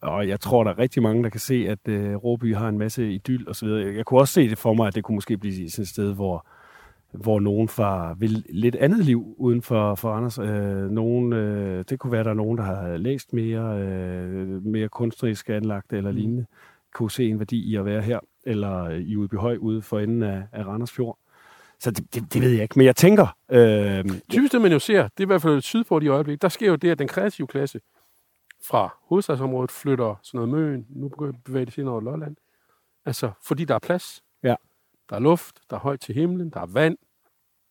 Og 0.00 0.28
jeg 0.28 0.40
tror, 0.40 0.64
der 0.64 0.70
er 0.70 0.78
rigtig 0.78 1.02
mange, 1.02 1.22
der 1.22 1.28
kan 1.28 1.40
se, 1.40 1.66
at 1.68 1.88
øh, 1.88 2.14
Råby 2.14 2.54
har 2.56 2.68
en 2.68 2.78
masse 2.78 3.12
idyll 3.12 3.48
og 3.48 3.56
så 3.56 3.66
videre. 3.66 3.94
Jeg 3.96 4.04
kunne 4.04 4.20
også 4.20 4.34
se 4.34 4.48
det 4.48 4.58
for 4.58 4.74
mig, 4.74 4.86
at 4.86 4.94
det 4.94 5.04
kunne 5.04 5.14
måske 5.14 5.38
blive 5.38 5.70
sådan 5.70 5.82
et 5.82 5.88
sted, 5.88 6.14
hvor, 6.14 6.46
hvor 7.12 7.40
nogen 7.40 7.68
fra 7.68 8.14
vil 8.18 8.44
lidt 8.48 8.76
andet 8.76 9.04
liv 9.04 9.34
uden 9.38 9.62
for, 9.62 9.94
for 9.94 10.10
Randers. 10.10 10.38
Øh, 10.38 10.90
nogen, 10.90 11.32
øh, 11.32 11.84
det 11.88 11.98
kunne 11.98 12.12
være, 12.12 12.20
at 12.20 12.24
der 12.24 12.30
er 12.30 12.36
nogen, 12.36 12.58
der 12.58 12.64
har 12.64 12.96
læst 12.96 13.32
mere, 13.32 13.80
øh, 13.80 14.66
mere 14.66 14.88
kunstnerisk 14.88 15.50
anlagt 15.50 15.92
eller 15.92 16.10
lignende, 16.10 16.46
kunne 16.94 17.10
se 17.10 17.28
en 17.28 17.38
værdi 17.38 17.70
i 17.72 17.76
at 17.76 17.84
være 17.84 18.02
her, 18.02 18.18
eller 18.44 18.88
i 18.88 19.16
Udbyhøj 19.16 19.56
ude 19.56 19.82
for 19.82 19.98
enden 19.98 20.22
af, 20.22 20.42
af 20.52 20.66
Randers 20.66 20.92
Fjord. 20.92 21.18
Så 21.78 21.90
det, 21.90 22.14
det, 22.14 22.34
det 22.34 22.42
ved 22.42 22.50
jeg 22.50 22.62
ikke, 22.62 22.78
men 22.78 22.86
jeg 22.86 22.96
tænker... 22.96 23.36
Øh, 23.50 24.04
Typisk 24.30 24.52
det, 24.52 24.60
man 24.60 24.72
jo 24.72 24.78
ser, 24.78 25.02
det 25.02 25.20
er 25.20 25.22
i 25.22 25.26
hvert 25.26 25.42
fald 25.42 25.60
sydpå 25.60 26.00
i 26.00 26.08
øjeblik, 26.08 26.42
der 26.42 26.48
sker 26.48 26.68
jo 26.68 26.76
det, 26.76 26.90
at 26.90 26.98
den 26.98 27.08
kreative 27.08 27.46
klasse 27.46 27.80
fra 28.68 28.96
hovedstadsområdet 29.08 29.70
flytter 29.70 30.20
sådan 30.22 30.48
noget 30.48 30.70
Møn, 30.70 30.86
nu 30.88 31.08
begynder 31.08 31.32
at 31.32 31.44
bevæge 31.44 31.64
det 31.64 31.74
sig 31.74 31.82
ind 31.82 31.88
over 31.88 32.00
Lolland. 32.00 32.36
Altså, 33.06 33.30
fordi 33.46 33.64
der 33.64 33.74
er 33.74 33.78
plads. 33.78 34.22
Ja. 34.42 34.54
Der 35.12 35.18
er 35.18 35.22
luft, 35.22 35.56
der 35.70 35.76
er 35.76 35.80
højt 35.80 36.00
til 36.00 36.14
himlen, 36.14 36.50
der 36.50 36.60
er 36.60 36.66
vand. 36.66 36.96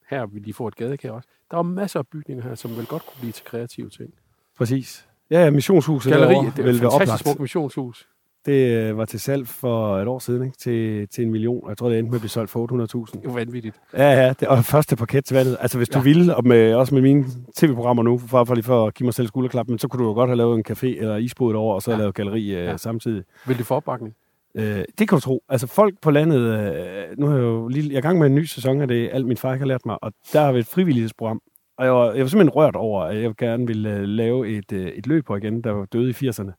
Her 0.10 0.26
vil 0.26 0.46
de 0.46 0.54
få 0.54 0.68
et 0.68 0.76
gadekær 0.76 1.12
også. 1.12 1.30
Der 1.52 1.58
er 1.58 1.62
masser 1.62 2.00
af 2.00 2.08
bygninger 2.08 2.44
her, 2.44 2.56
som 2.56 2.78
vel 2.78 2.86
godt 2.86 3.06
kunne 3.06 3.20
blive 3.20 3.32
til 3.32 3.46
kreative 3.46 3.90
ting. 3.90 4.14
præcis. 4.58 5.08
Ja, 5.32 5.44
ja, 5.44 5.50
missionshuset 5.52 6.12
Galleri, 6.12 6.30
derovre 6.34 6.52
det 6.56 6.60
er 6.60 6.64
vil 6.64 6.76
et 6.76 6.82
fantastisk 6.82 7.24
smukt 7.24 7.40
missionshus. 7.40 8.08
Det 8.46 8.72
øh, 8.78 8.98
var 8.98 9.06
til 9.06 9.20
salg 9.20 9.48
for 9.48 9.98
et 10.00 10.08
år 10.08 10.20
siden, 10.20 10.44
ikke? 10.46 10.58
Til, 10.58 11.08
til 11.08 11.24
en 11.24 11.32
million. 11.32 11.70
Jeg 11.70 11.78
tror, 11.78 11.90
det 11.90 12.00
endte 12.00 12.10
med 12.12 12.18
at 12.18 12.22
blive 12.22 12.30
solgt 12.30 12.50
for 12.52 13.06
800.000. 13.08 13.20
Det 13.22 13.28
er 13.30 13.34
vanvittigt. 13.34 13.82
Ja, 13.94 14.12
ja, 14.12 14.34
det, 14.40 14.48
og 14.48 14.66
første 14.66 14.96
parket 14.96 15.26
til 15.26 15.36
vandet. 15.36 15.58
Altså, 15.60 15.78
hvis 15.78 15.90
du 15.90 15.98
Ja. 16.00 16.04
ville, 16.04 16.36
og 16.36 16.48
med, 16.48 16.74
også 16.74 16.94
med 16.96 17.02
mine 17.02 17.26
tv-programmer 17.56 18.04
nu, 18.04 18.18
for, 18.18 18.44
for 18.44 18.56
lige 18.56 18.64
for 18.66 18.88
at 18.88 18.94
give 18.94 19.06
mig 19.06 19.14
selv 19.14 19.28
skulderklap, 19.28 19.68
men 19.70 19.80
så 19.80 19.88
kunne 19.88 20.04
du 20.04 20.08
jo 20.10 20.14
godt 20.14 20.30
have 20.30 20.38
lavet 20.38 20.58
en 20.58 20.66
café 20.72 20.86
eller 21.00 21.16
isbåd 21.18 21.54
over, 21.56 21.76
og 21.76 21.82
så 21.82 21.92
Ja. 21.92 21.98
lavet 21.98 22.16
galleri 22.16 22.44
øh, 22.46 22.52
Ja. 22.52 22.70
ja. 22.70 22.78
samtidig. 22.78 23.24
Vil 23.48 23.58
det 23.58 23.66
få 23.66 23.76
opbakning? 23.76 24.16
Øh, 24.56 24.84
det 24.98 25.10
kan 25.10 25.16
du 25.16 25.20
tro. 25.20 25.44
Altså 25.50 25.68
folk 25.68 25.96
på 26.02 26.12
landet, 26.12 26.40
øh, 26.40 27.18
nu 27.18 27.28
er 27.28 27.32
jeg 27.32 27.42
jo 27.42 27.68
lige, 27.68 27.88
jeg 27.88 27.94
er 27.94 27.98
i 27.98 28.02
gang 28.02 28.20
med 28.20 28.28
en 28.28 28.36
ny 28.36 28.44
sæson 28.44 28.82
af 28.82 28.88
det, 28.88 29.10
alt 29.14 29.28
min 29.28 29.38
far 29.38 29.56
har 29.56 29.66
lært 29.66 29.86
mig, 29.86 30.04
og 30.04 30.14
der 30.34 30.42
har 30.42 30.52
vi 30.52 30.60
et 30.60 30.68
frivillighedsprogram. 30.68 31.42
Og 31.78 31.86
jeg 31.86 31.94
var, 31.94 32.12
jeg 32.12 32.22
var 32.22 32.28
simpelthen 32.28 32.56
rørt 32.56 32.76
over, 32.76 33.04
at 33.04 33.22
jeg 33.22 33.36
gerne 33.38 33.68
ville 33.68 33.94
øh, 33.94 34.04
lave 34.04 34.58
et, 34.58 34.72
øh, 34.72 34.88
et 34.88 35.08
løb 35.08 35.26
på 35.26 35.36
igen, 35.36 35.62
der 35.64 35.72
var 35.72 35.86
døde 35.86 36.10
i 36.10 36.30
80'erne. 36.30 36.52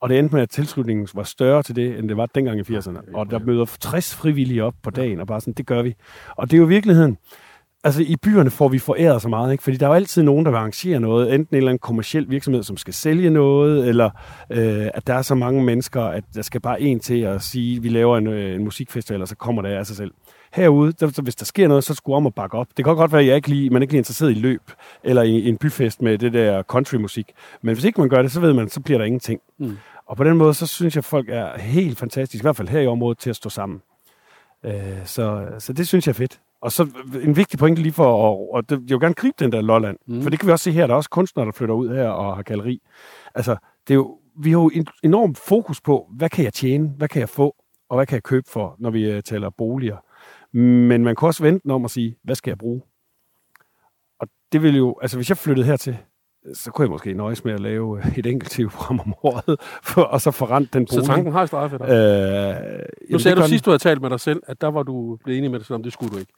Og 0.00 0.08
det 0.08 0.18
endte 0.18 0.34
med, 0.34 0.42
at 0.42 0.50
tilslutningen 0.50 1.08
var 1.14 1.22
større 1.22 1.62
til 1.62 1.76
det, 1.76 1.98
end 1.98 2.08
det 2.08 2.16
var 2.16 2.26
dengang 2.26 2.58
i 2.58 2.62
80'erne. 2.62 3.00
Og 3.14 3.30
der 3.30 3.38
møder 3.38 3.64
60 3.80 4.14
frivillige 4.14 4.64
op 4.64 4.74
på 4.82 4.90
dagen, 4.90 5.20
og 5.20 5.26
bare 5.26 5.40
sådan, 5.40 5.54
det 5.54 5.66
gør 5.66 5.82
vi. 5.82 5.94
Og 6.36 6.50
det 6.50 6.56
er 6.56 6.60
jo 6.60 6.66
virkeligheden, 6.66 7.18
altså 7.84 8.02
i 8.02 8.16
byerne 8.16 8.50
får 8.50 8.68
vi 8.68 8.78
foræret 8.78 9.22
så 9.22 9.28
meget, 9.28 9.52
ikke? 9.52 9.64
fordi 9.64 9.76
der 9.76 9.86
er 9.86 9.90
jo 9.90 9.94
altid 9.94 10.22
nogen, 10.22 10.44
der 10.44 10.50
vil 10.50 10.58
arrangere 10.58 11.00
noget, 11.00 11.34
enten 11.34 11.54
en 11.54 11.56
eller 11.56 11.70
anden 11.70 11.78
kommersiel 11.78 12.30
virksomhed, 12.30 12.62
som 12.62 12.76
skal 12.76 12.94
sælge 12.94 13.30
noget, 13.30 13.88
eller 13.88 14.10
øh, 14.50 14.88
at 14.94 15.06
der 15.06 15.14
er 15.14 15.22
så 15.22 15.34
mange 15.34 15.64
mennesker, 15.64 16.02
at 16.02 16.24
der 16.34 16.42
skal 16.42 16.60
bare 16.60 16.80
en 16.80 17.00
til 17.00 17.20
at 17.20 17.42
sige, 17.42 17.82
vi 17.82 17.88
laver 17.88 18.18
en, 18.18 18.26
øh, 18.26 18.54
en 18.54 18.64
musikfestival, 18.64 19.22
og 19.22 19.28
så 19.28 19.36
kommer 19.36 19.62
det 19.62 19.68
af 19.68 19.86
sig 19.86 19.96
selv. 19.96 20.10
Herude, 20.52 20.92
der, 20.92 21.22
hvis 21.22 21.36
der 21.36 21.44
sker 21.44 21.68
noget, 21.68 21.84
så 21.84 21.94
skulle 21.94 22.16
om 22.16 22.26
at 22.26 22.34
bakke 22.34 22.58
op. 22.58 22.66
Det 22.76 22.84
kan 22.84 22.96
godt 22.96 23.12
være, 23.12 23.20
at 23.20 23.26
jeg 23.26 23.36
ikke 23.36 23.48
lige, 23.48 23.70
man 23.70 23.82
ikke 23.82 23.94
er 23.94 23.98
interesseret 23.98 24.30
i 24.30 24.34
løb, 24.34 24.62
eller 25.04 25.22
i 25.22 25.48
en 25.48 25.56
byfest 25.56 26.02
med 26.02 26.18
det 26.18 26.32
der 26.32 26.62
countrymusik. 26.62 27.26
Men 27.62 27.74
hvis 27.74 27.84
ikke 27.84 28.00
man 28.00 28.08
gør 28.08 28.22
det, 28.22 28.32
så 28.32 28.40
ved 28.40 28.52
man, 28.52 28.68
så 28.68 28.80
bliver 28.80 28.98
der 28.98 29.04
ingenting. 29.04 29.40
Mm. 29.58 29.78
Og 30.06 30.16
på 30.16 30.24
den 30.24 30.36
måde, 30.36 30.54
så 30.54 30.66
synes 30.66 30.94
jeg, 30.94 31.00
at 31.00 31.04
folk 31.04 31.28
er 31.28 31.58
helt 31.58 31.98
fantastiske, 31.98 32.42
i 32.42 32.44
hvert 32.44 32.56
fald 32.56 32.68
her 32.68 32.80
i 32.80 32.86
området, 32.86 33.18
til 33.18 33.30
at 33.30 33.36
stå 33.36 33.48
sammen. 33.48 33.82
Øh, 34.64 34.72
så, 35.04 35.46
så 35.58 35.72
det 35.72 35.88
synes 35.88 36.06
jeg 36.06 36.12
er 36.12 36.14
fedt. 36.14 36.40
Og 36.62 36.72
så 36.72 36.88
en 37.22 37.36
vigtig 37.36 37.58
pointe 37.58 37.82
lige 37.82 37.92
for, 37.92 38.32
at, 38.32 38.48
og 38.52 38.70
det, 38.70 38.90
jeg 38.90 38.94
vil 38.94 39.00
gerne 39.00 39.14
gribe 39.14 39.34
den 39.38 39.52
der 39.52 39.60
Lolland, 39.60 39.96
mm. 40.06 40.22
for 40.22 40.30
det 40.30 40.38
kan 40.38 40.46
vi 40.46 40.52
også 40.52 40.64
se 40.64 40.72
her, 40.72 40.86
der 40.86 40.94
er 40.94 40.96
også 40.96 41.10
kunstnere, 41.10 41.46
der 41.46 41.52
flytter 41.52 41.74
ud 41.74 41.88
her 41.88 42.08
og 42.08 42.36
har 42.36 42.42
galleri. 42.42 42.82
Altså, 43.34 43.56
det 43.88 43.94
er 43.94 43.96
jo, 43.96 44.18
vi 44.38 44.50
har 44.50 44.58
jo 44.58 44.70
en 44.74 44.86
enorm 45.02 45.34
fokus 45.34 45.80
på, 45.80 46.08
hvad 46.16 46.28
kan 46.28 46.44
jeg 46.44 46.52
tjene, 46.52 46.88
hvad 46.96 47.08
kan 47.08 47.20
jeg 47.20 47.28
få, 47.28 47.56
og 47.88 47.96
hvad 47.96 48.06
kan 48.06 48.14
jeg 48.14 48.22
købe 48.22 48.50
for, 48.50 48.76
når 48.78 48.90
vi 48.90 49.16
uh, 49.16 49.20
taler 49.20 49.50
boliger. 49.50 49.96
Men 50.56 51.04
man 51.04 51.16
kan 51.16 51.26
også 51.26 51.42
vente 51.42 51.70
om 51.70 51.84
at 51.84 51.90
sige, 51.90 52.16
hvad 52.24 52.34
skal 52.34 52.50
jeg 52.50 52.58
bruge? 52.58 52.82
Og 54.20 54.28
det 54.52 54.62
vil 54.62 54.76
jo, 54.76 54.98
altså 55.02 55.16
hvis 55.16 55.28
jeg 55.28 55.36
flyttede 55.36 55.66
hertil, 55.66 55.96
så 56.54 56.70
kunne 56.70 56.82
jeg 56.82 56.90
måske 56.90 57.14
nøjes 57.14 57.44
med 57.44 57.52
at 57.52 57.60
lave 57.60 57.98
øh, 57.98 58.18
et 58.18 58.26
enkelt 58.26 58.50
tv-program 58.50 59.00
om 59.00 59.14
året, 59.22 59.60
for, 59.82 60.02
og 60.02 60.20
så 60.20 60.30
forrent 60.30 60.72
den 60.72 60.86
bolig. 60.86 61.04
Så 61.04 61.06
tanken 61.06 61.32
har 61.32 61.46
straffet 61.46 61.80
dig? 61.80 61.88
Øh, 61.88 63.10
nu 63.10 63.18
sagde 63.18 63.36
du 63.36 63.46
sidst, 63.46 63.64
du 63.64 63.70
havde 63.70 63.82
talt 63.82 64.02
med 64.02 64.10
dig 64.10 64.20
selv, 64.20 64.42
at 64.46 64.60
der 64.60 64.68
var 64.68 64.82
du 64.82 65.18
blevet 65.24 65.38
enig 65.38 65.50
med 65.50 65.58
dig 65.58 65.66
selv 65.66 65.74
om, 65.74 65.82
det 65.82 65.92
skulle 65.92 66.12
du 66.12 66.18
ikke. 66.18 66.32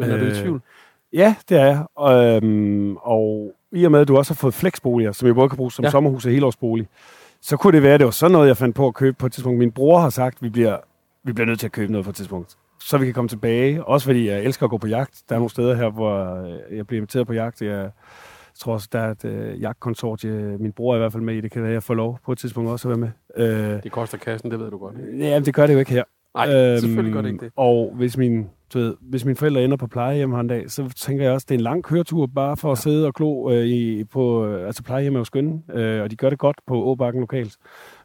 Men 0.00 0.10
er 0.10 0.18
du 0.18 0.24
i 0.24 0.34
tvivl? 0.34 0.56
Øh, 0.56 1.18
ja, 1.18 1.34
det 1.48 1.60
er 1.60 1.64
jeg. 1.64 1.84
Og, 1.94 2.24
øhm, 2.24 2.96
og 2.96 3.52
i 3.72 3.84
og 3.84 3.90
med, 3.90 4.00
at 4.00 4.08
du 4.08 4.16
også 4.16 4.32
har 4.32 4.36
fået 4.36 4.54
flexboliger, 4.54 5.12
som 5.12 5.26
jeg 5.26 5.34
både 5.34 5.48
kan 5.48 5.56
bruge 5.56 5.72
som 5.72 5.84
ja. 5.84 5.90
sommerhus 5.90 6.26
og 6.26 6.32
helårsbolig, 6.32 6.88
så 7.40 7.56
kunne 7.56 7.72
det 7.72 7.82
være, 7.82 7.94
at 7.94 8.00
det 8.00 8.04
var 8.04 8.10
sådan 8.10 8.32
noget, 8.32 8.48
jeg 8.48 8.56
fandt 8.56 8.76
på 8.76 8.86
at 8.86 8.94
købe 8.94 9.16
på 9.18 9.26
et 9.26 9.32
tidspunkt. 9.32 9.58
Min 9.58 9.72
bror 9.72 9.98
har 9.98 10.10
sagt, 10.10 10.36
at 10.36 10.42
vi 10.42 10.48
bliver, 10.48 10.76
vi 11.24 11.32
bliver 11.32 11.46
nødt 11.46 11.60
til 11.60 11.66
at 11.66 11.72
købe 11.72 11.92
noget 11.92 12.04
på 12.04 12.10
et 12.10 12.16
tidspunkt. 12.16 12.56
Så 12.80 12.98
vi 12.98 13.04
kan 13.04 13.14
komme 13.14 13.28
tilbage. 13.28 13.84
Også 13.84 14.06
fordi 14.06 14.28
jeg 14.28 14.42
elsker 14.42 14.64
at 14.64 14.70
gå 14.70 14.78
på 14.78 14.86
jagt. 14.86 15.22
Der 15.28 15.34
er 15.34 15.38
nogle 15.38 15.50
steder 15.50 15.74
her, 15.74 15.90
hvor 15.90 16.44
jeg 16.74 16.86
bliver 16.86 16.98
inviteret 16.98 17.26
på 17.26 17.32
jagt. 17.32 17.62
Jeg 17.62 17.90
tror 18.58 18.72
også, 18.72 18.88
der 18.92 18.98
er 18.98 19.10
et 19.10 19.24
øh, 19.24 19.60
jagtkonsortie. 19.60 20.56
Min 20.58 20.72
bror 20.72 20.92
er 20.92 20.96
i 20.96 20.98
hvert 20.98 21.12
fald 21.12 21.22
med 21.22 21.34
i 21.34 21.40
det. 21.40 21.50
Kan 21.50 21.62
være, 21.62 21.72
jeg 21.72 21.82
får 21.82 21.94
lov 21.94 22.18
på 22.24 22.32
et 22.32 22.38
tidspunkt 22.38 22.70
også 22.70 22.88
at 22.88 23.00
være 23.00 23.10
med. 23.36 23.76
Øh, 23.76 23.82
det 23.82 23.92
koster 23.92 24.18
kassen, 24.18 24.50
det 24.50 24.60
ved 24.60 24.70
du 24.70 24.78
godt. 24.78 24.94
Ja, 25.18 25.40
det 25.40 25.54
gør 25.54 25.66
det 25.66 25.74
jo 25.74 25.78
ikke 25.78 25.90
her. 25.90 26.04
Nej, 26.34 26.54
øhm, 26.54 26.80
selvfølgelig 26.80 27.14
gør 27.14 27.22
det 27.22 27.28
ikke 27.28 27.44
det. 27.44 27.52
Og 27.56 27.92
hvis 27.96 28.16
min, 28.16 28.50
du 28.74 28.78
ved, 28.78 28.96
hvis 29.00 29.24
mine 29.24 29.36
forældre 29.36 29.64
ender 29.64 29.76
på 29.76 29.86
plejehjem 29.86 30.32
her 30.32 30.40
en 30.40 30.48
dag, 30.48 30.70
så 30.70 30.88
tænker 30.96 31.24
jeg 31.24 31.32
også, 31.32 31.44
at 31.44 31.48
det 31.48 31.54
er 31.54 31.58
en 31.58 31.62
lang 31.62 31.84
køretur 31.84 32.26
bare 32.26 32.56
for 32.56 32.72
at 32.72 32.78
ja. 32.78 32.82
sidde 32.82 33.06
og 33.06 33.14
glo 33.14 33.50
øh, 33.50 33.66
i, 33.66 34.04
på... 34.04 34.46
Øh, 34.46 34.66
altså 34.66 34.82
plejehjem 34.82 35.14
er 35.14 35.18
jo 35.18 35.24
skønne, 35.24 35.62
øh, 35.72 36.02
og 36.02 36.10
de 36.10 36.16
gør 36.16 36.30
det 36.30 36.38
godt 36.38 36.56
på 36.66 36.84
Åbakken 36.84 37.20
lokalt. 37.20 37.56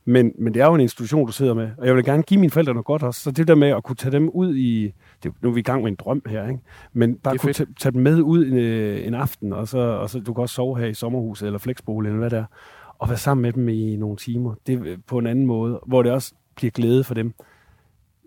Men, 0.05 0.31
men 0.39 0.53
det 0.53 0.61
er 0.61 0.65
jo 0.65 0.75
en 0.75 0.81
institution, 0.81 1.25
du 1.25 1.31
sidder 1.31 1.53
med. 1.53 1.69
Og 1.77 1.87
jeg 1.87 1.95
vil 1.95 2.03
gerne 2.03 2.23
give 2.23 2.39
mine 2.39 2.51
forældre 2.51 2.73
noget 2.73 2.85
godt 2.85 3.03
også. 3.03 3.21
Så 3.21 3.31
det 3.31 3.47
der 3.47 3.55
med 3.55 3.67
at 3.67 3.83
kunne 3.83 3.95
tage 3.95 4.11
dem 4.11 4.29
ud 4.29 4.55
i... 4.55 4.93
Det, 5.23 5.31
nu 5.41 5.49
er 5.49 5.53
vi 5.53 5.59
i 5.59 5.63
gang 5.63 5.83
med 5.83 5.91
en 5.91 5.95
drøm 5.95 6.21
her, 6.27 6.47
ikke? 6.47 6.59
Men 6.93 7.15
bare 7.15 7.37
kunne 7.37 7.53
tage, 7.53 7.69
tage 7.79 7.93
dem 7.93 8.01
med 8.01 8.21
ud 8.21 8.45
en, 8.45 8.57
øh, 8.57 9.07
en 9.07 9.13
aften, 9.13 9.53
og 9.53 9.67
så, 9.67 9.77
og 9.77 10.09
så 10.09 10.19
du 10.19 10.33
kan 10.33 10.41
også 10.41 10.55
sove 10.55 10.79
her 10.79 10.85
i 10.85 10.93
sommerhuset 10.93 11.45
eller 11.45 11.59
flexbolig, 11.59 12.09
eller 12.09 12.19
hvad 12.19 12.29
det 12.29 12.39
er, 12.39 12.45
og 12.99 13.09
være 13.09 13.17
sammen 13.17 13.41
med 13.41 13.53
dem 13.53 13.69
i 13.69 13.95
nogle 13.95 14.17
timer. 14.17 14.53
Det 14.67 15.01
på 15.07 15.17
en 15.17 15.27
anden 15.27 15.45
måde, 15.45 15.79
hvor 15.87 16.03
det 16.03 16.11
også 16.11 16.33
bliver 16.55 16.71
glæde 16.71 17.03
for 17.03 17.13
dem. 17.13 17.33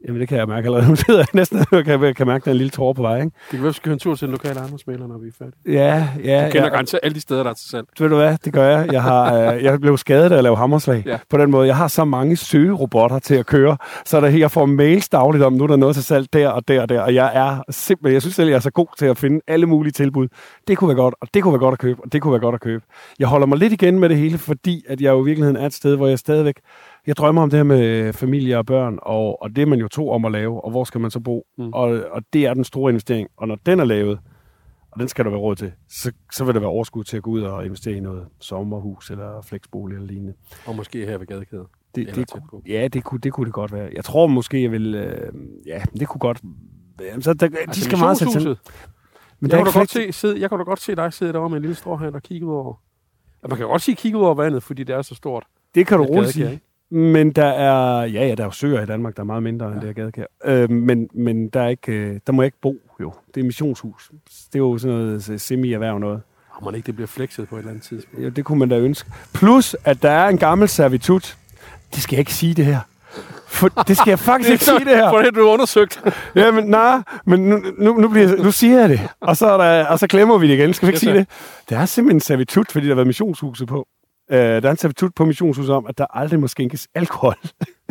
Jamen, 0.07 0.21
det 0.21 0.29
kan 0.29 0.39
jeg 0.39 0.49
mærke 0.49 0.67
allerede. 0.67 0.89
Nu 0.89 0.97
sidder 1.07 1.21
jeg 1.21 1.27
næsten 1.35 1.59
og 1.59 1.85
kan, 1.85 2.15
kan 2.15 2.27
mærke, 2.27 2.51
den 2.51 2.57
lille 2.57 2.71
tårer 2.71 2.93
på 2.93 3.03
vej. 3.03 3.17
Ikke? 3.17 3.25
Det 3.25 3.51
kan 3.51 3.63
være, 3.63 3.69
vi 3.69 3.77
skal 3.77 3.93
en 3.93 3.99
tur 3.99 4.15
til 4.15 4.29
den 4.29 4.33
lokale 4.33 4.59
ejendomsmaler, 4.61 5.07
når 5.07 5.19
vi 5.19 5.29
er 5.29 5.33
færdige. 5.39 5.55
Ja, 5.67 6.09
ja. 6.25 6.47
Du 6.47 6.51
kender 6.51 6.65
ja. 6.65 6.69
garanteret 6.69 7.01
alle 7.03 7.15
de 7.15 7.21
steder, 7.21 7.43
der 7.43 7.51
er 7.51 7.55
til 7.55 7.71
salg. 7.71 7.87
Ved 7.99 8.09
du 8.09 8.17
hvad, 8.17 8.37
det 8.45 8.53
gør 8.53 8.69
jeg. 8.69 8.93
Jeg, 8.93 9.03
har, 9.03 9.35
øh, 9.35 9.65
jeg 9.65 9.81
blev 9.81 9.99
skadet 9.99 10.33
af 10.33 10.37
at 10.37 10.43
lave 10.43 10.57
hammerslag. 10.57 11.03
Ja. 11.07 11.19
På 11.31 11.37
den 11.37 11.51
måde, 11.51 11.67
jeg 11.67 11.77
har 11.77 11.89
så 11.89 12.05
mange 12.05 12.37
søgerobotter 12.37 13.19
til 13.19 13.35
at 13.35 13.47
køre, 13.47 13.77
så 14.05 14.21
der, 14.21 14.29
jeg 14.29 14.51
får 14.51 14.67
mails 14.67 15.09
dagligt 15.09 15.45
om, 15.45 15.53
nu 15.53 15.65
er 15.65 15.69
der 15.69 15.77
noget 15.77 15.95
til 15.95 16.05
salg 16.05 16.33
der 16.33 16.49
og 16.49 16.69
der 16.69 16.83
og 16.83 16.89
der. 16.89 17.01
Og 17.01 17.15
jeg 17.15 17.31
er 17.35 17.63
simpelthen, 17.71 18.15
jeg 18.15 18.23
synes 18.23 18.35
selv, 18.35 18.49
jeg 18.49 18.57
er 18.57 18.61
så 18.61 18.71
god 18.71 18.99
til 18.99 19.07
at 19.07 19.19
finde 19.19 19.41
alle 19.47 19.67
mulige 19.67 19.93
tilbud. 19.93 20.29
Det 20.69 20.79
kunne 20.79 20.89
være 20.89 20.97
godt, 20.97 21.15
og 21.21 21.29
det 21.35 21.43
kunne 21.43 21.53
være 21.53 21.61
godt 21.61 21.73
at 21.73 21.79
købe, 21.79 22.01
og 22.05 22.13
det 22.13 22.23
kunne 22.23 22.33
være 22.33 22.41
godt 22.41 22.55
at 22.55 22.61
købe. 22.61 22.85
Jeg 23.19 23.29
holder 23.29 23.47
mig 23.47 23.59
lidt 23.59 23.73
igen 23.73 23.99
med 23.99 24.09
det 24.09 24.17
hele, 24.17 24.39
fordi 24.39 24.85
at 24.89 25.01
jeg 25.01 25.11
jo 25.11 25.23
i 25.23 25.25
virkeligheden 25.25 25.57
er 25.57 25.67
et 25.67 25.75
sted, 25.75 25.97
hvor 25.97 26.07
jeg 26.07 26.19
stadigvæk 26.19 26.61
jeg 27.09 27.17
drømmer 27.17 27.43
om 27.43 27.51
det 27.51 27.57
her 27.57 27.65
med 27.65 28.13
familie 28.13 28.59
og 28.59 28.67
børn, 28.67 28.99
og, 29.03 29.43
og 29.43 29.57
det 29.57 29.63
er 29.63 29.67
man 29.67 29.79
jo 29.79 29.89
to 29.89 30.11
om 30.11 30.25
at 30.25 30.33
lave, 30.33 30.65
og 30.65 30.71
hvor 30.71 30.85
skal 30.85 31.01
man 31.01 31.11
så 31.11 31.21
bo? 31.21 31.47
Mm. 31.59 31.73
Og, 31.73 31.89
og 32.11 32.23
det 32.33 32.47
er 32.47 32.55
den 32.55 32.65
store 32.65 32.91
investering. 32.91 33.29
Og 33.37 33.49
når 33.49 33.59
den 33.67 33.81
er 33.81 33.85
lavet, 33.85 34.19
og 34.91 35.01
den 35.01 35.09
skal 35.09 35.25
der 35.25 35.31
være 35.31 35.41
råd 35.41 35.57
til, 35.57 35.73
så, 35.89 36.13
så 36.33 36.45
vil 36.45 36.55
der 36.55 36.61
være 36.61 36.71
overskud 36.71 37.05
til 37.05 37.17
at 37.17 37.23
gå 37.23 37.31
ud 37.31 37.43
og 37.43 37.65
investere 37.65 37.95
i 37.95 38.01
noget 38.01 38.27
sommerhus 38.41 39.11
eller 39.11 39.43
flexbolig 39.43 39.95
eller 39.95 40.07
lignende. 40.07 40.35
Og 40.67 40.77
måske 40.77 41.07
her 41.07 41.19
ved 41.19 41.27
gadekæden. 41.27 41.67
Det, 41.95 42.15
det, 42.15 42.31
kunne, 42.31 42.63
ja, 42.67 42.89
det 42.89 43.05
kunne, 43.05 43.21
det 43.21 43.33
kunne 43.33 43.47
det 43.47 43.55
godt 43.55 43.73
være. 43.73 43.91
Jeg 43.95 44.05
tror 44.05 44.27
måske, 44.27 44.63
jeg 44.63 44.73
vil... 44.73 44.95
Øh, 44.95 45.33
ja, 45.67 45.83
det 46.01 46.09
kunne 46.09 46.21
godt... 46.21 46.41
Jamen, 47.01 47.23
så 47.23 47.35
der, 47.35 47.47
altså, 47.47 47.81
de 47.81 47.85
skal 47.85 47.99
meget 47.99 48.19
sætte 48.19 48.57
Men 49.41 49.51
jeg, 49.51 49.65
kan 49.65 49.73
godt 49.73 49.91
se, 49.91 50.13
sidde, 50.13 50.41
jeg 50.41 50.49
kan 50.49 50.59
da 50.59 50.65
godt 50.65 50.81
se 50.81 50.97
dig 50.97 51.13
sidde 51.13 51.33
derovre 51.33 51.51
med 51.51 51.57
en 51.57 51.63
lille 51.63 51.75
stråhand 51.75 52.15
og 52.15 52.23
kigge 52.23 52.47
ud 52.47 52.55
over... 52.55 52.75
Man 53.49 53.57
kan 53.57 53.67
godt 53.67 53.83
sige 53.83 53.95
kigge 53.97 54.19
ud 54.19 54.25
over 54.25 54.35
vandet, 54.35 54.63
fordi 54.63 54.85
det 54.85 54.95
er 54.95 55.03
så 55.03 55.15
stort. 55.15 55.45
Det 55.75 55.87
kan 55.87 55.99
du 55.99 56.05
roligt 56.05 56.33
sige. 56.33 56.61
Men 56.91 57.31
der 57.31 57.47
er, 57.47 58.05
ja, 58.05 58.27
ja, 58.27 58.35
der 58.35 58.43
er 58.43 58.47
jo 58.47 58.51
søer 58.51 58.83
i 58.83 58.87
Danmark, 58.87 59.17
der 59.17 59.23
er 59.23 59.27
meget 59.27 59.43
mindre 59.43 59.67
ja. 59.67 59.73
end 59.73 59.81
det 59.81 59.89
her 59.89 59.95
gadekær. 59.95 60.25
Øh, 60.45 60.71
men, 60.71 61.09
men 61.15 61.49
der, 61.49 61.61
er 61.61 61.69
ikke, 61.69 61.93
øh, 61.93 62.21
der 62.27 62.33
må 62.33 62.43
jeg 62.43 62.47
ikke 62.47 62.61
bo, 62.63 62.77
jo. 63.01 63.13
Det 63.35 63.41
er 63.41 63.45
missionshus. 63.45 64.11
Det 64.47 64.55
er 64.55 64.59
jo 64.59 64.79
sådan 64.79 64.97
noget 64.97 65.41
semi-erhverv 65.41 65.99
noget. 65.99 66.23
Har 66.53 66.65
man 66.65 66.75
ikke 66.75 66.87
det 66.87 66.95
bliver 66.95 67.07
flexet 67.07 67.49
på 67.49 67.55
et 67.55 67.59
eller 67.59 67.71
andet 67.71 67.85
tidspunkt? 67.85 68.25
Ja, 68.25 68.29
det 68.29 68.45
kunne 68.45 68.59
man 68.59 68.69
da 68.69 68.79
ønske. 68.79 69.11
Plus, 69.35 69.77
at 69.85 70.03
der 70.03 70.11
er 70.11 70.29
en 70.29 70.39
gammel 70.39 70.69
servitut. 70.69 71.37
Det 71.95 72.03
skal 72.03 72.17
jeg 72.17 72.21
ikke 72.21 72.35
sige, 72.35 72.55
det 72.55 72.65
her. 72.65 72.81
For, 73.47 73.69
det 73.69 73.97
skal 73.97 74.11
jeg 74.11 74.19
faktisk 74.19 74.51
ikke 74.53 74.65
sige, 74.65 74.79
det 74.79 74.97
her. 74.97 75.11
For 75.11 75.19
det 75.19 75.35
du 75.35 75.49
undersøgt. 75.49 76.03
ja, 76.35 76.51
men 76.51 76.65
nej, 76.65 77.03
men 77.25 77.41
nu, 77.41 77.61
nu, 77.79 77.95
nu, 77.99 78.09
bliver, 78.09 78.43
nu 78.43 78.51
siger 78.51 78.81
jeg 78.81 78.89
det. 78.89 79.01
Og 79.21 79.37
så, 79.37 79.47
er 79.47 79.57
der, 79.57 79.87
og 79.87 79.99
så 79.99 80.07
glemmer 80.07 80.39
vi 80.39 80.49
det 80.49 80.55
igen. 80.55 80.75
Skal 80.75 80.87
vi 80.87 80.91
ikke 80.91 81.01
sige 81.01 81.15
det? 81.15 81.27
Der 81.69 81.79
er 81.79 81.87
simpelthen 81.87 82.17
en 82.17 82.21
servitut, 82.21 82.73
fordi 82.73 82.87
der 82.87 82.91
har 82.91 82.95
været 82.95 83.07
missionshuset 83.07 83.69
på. 83.69 83.89
Øh, 84.31 84.39
der 84.39 84.69
er 84.69 84.71
en 84.71 84.77
servitut 84.77 85.15
på 85.15 85.25
missionshuset 85.25 85.75
om, 85.75 85.87
at 85.89 85.99
der 85.99 86.07
aldrig 86.17 86.41
må 86.41 86.49
skænkes 86.49 86.89
alkohol. 86.95 87.35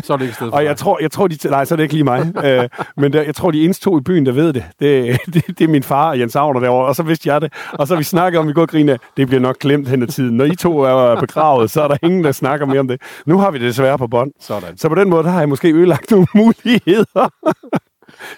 Så 0.03 0.13
er 0.13 0.17
det 0.17 0.25
ikke 0.25 0.35
stedet 0.35 0.53
Og 0.53 0.63
jeg 0.65 0.77
tror, 0.77 0.99
jeg 1.01 1.11
tror, 1.11 1.27
de... 1.27 1.49
Nej, 1.49 1.65
så 1.65 1.73
er 1.73 1.75
det 1.75 1.83
ikke 1.83 1.93
lige 1.93 2.03
mig. 2.03 2.33
øh, 2.45 2.69
men 2.97 3.13
der, 3.13 3.21
jeg 3.21 3.35
tror, 3.35 3.51
de 3.51 3.63
eneste 3.63 3.83
to 3.83 3.97
i 3.97 4.01
byen, 4.01 4.25
der 4.25 4.31
ved 4.31 4.53
det, 4.53 4.63
det, 4.79 5.19
det, 5.33 5.47
det 5.47 5.61
er 5.61 5.67
min 5.67 5.83
far 5.83 6.09
og 6.09 6.19
Jens 6.19 6.35
Agner 6.35 6.59
derovre. 6.59 6.87
Og 6.87 6.95
så 6.95 7.03
vidste 7.03 7.29
jeg 7.29 7.41
det. 7.41 7.53
Og 7.73 7.87
så 7.87 7.95
vi 7.95 8.03
snakker 8.03 8.39
om, 8.39 8.47
vi 8.47 8.53
går 8.53 8.61
og 8.61 8.69
griner, 8.69 8.97
det 9.17 9.27
bliver 9.27 9.41
nok 9.41 9.59
glemt 9.59 9.87
hen 9.89 10.01
ad 10.01 10.07
tiden. 10.07 10.37
Når 10.37 10.45
I 10.45 10.55
to 10.55 10.79
er 10.79 11.19
begravet, 11.19 11.71
så 11.71 11.81
er 11.81 11.87
der 11.87 11.97
ingen, 12.03 12.23
der 12.23 12.31
snakker 12.31 12.65
mere 12.65 12.79
om 12.79 12.87
det. 12.87 13.01
Nu 13.25 13.39
har 13.39 13.51
vi 13.51 13.57
det 13.57 13.67
desværre 13.67 13.97
på 13.97 14.07
bånd. 14.07 14.31
Sådan. 14.39 14.77
Så 14.77 14.89
på 14.89 14.95
den 14.95 15.09
måde, 15.09 15.23
der 15.23 15.29
har 15.29 15.39
jeg 15.39 15.49
måske 15.49 15.73
ødelagt 15.73 16.11
nogle 16.11 16.27
muligheder. 16.35 17.29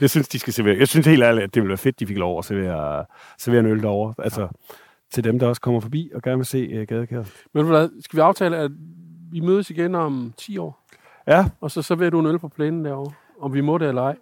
jeg 0.02 0.10
synes, 0.10 0.28
de 0.28 0.40
skal 0.40 0.54
servere. 0.54 0.78
Jeg 0.80 0.88
synes 0.88 1.08
helt 1.08 1.24
ærligt, 1.24 1.44
at 1.44 1.56
det 1.56 1.62
ville 1.62 1.70
være 1.70 1.78
fedt, 1.78 2.00
de 2.00 2.08
fik 2.08 2.18
lov 2.18 2.40
at 2.40 2.46
servere, 2.46 3.06
servere 3.38 3.60
en 3.60 3.66
øl 3.66 3.82
derovre. 3.82 4.14
Altså, 4.24 4.48
til 5.12 5.24
dem, 5.24 5.40
der 5.40 5.48
også 5.48 5.62
kommer 5.62 5.80
forbi 5.80 6.12
og 6.16 6.22
gerne 6.22 6.38
vil 6.38 6.46
se 6.46 6.82
uh, 6.82 6.88
gadekæret. 6.88 7.32
Men 7.54 7.66
hvad, 7.66 7.90
skal 8.02 8.18
vi 8.18 8.22
aftale, 8.22 8.58
at 8.58 8.72
vi 9.32 9.40
mødes 9.40 9.70
igen 9.70 9.96
om 9.96 10.34
10 10.38 10.58
år? 10.58 10.86
Ja. 11.28 11.46
Og 11.62 11.72
så 11.72 11.82
serverer 11.82 12.10
du 12.10 12.20
en 12.20 12.26
øl 12.26 12.40
på 12.40 12.48
plænen 12.48 12.86
derovre, 12.86 13.12
om 13.42 13.54
vi 13.54 13.62
må 13.62 13.78
det 13.78 13.88
eller 13.88 14.02
ej. 14.02 14.16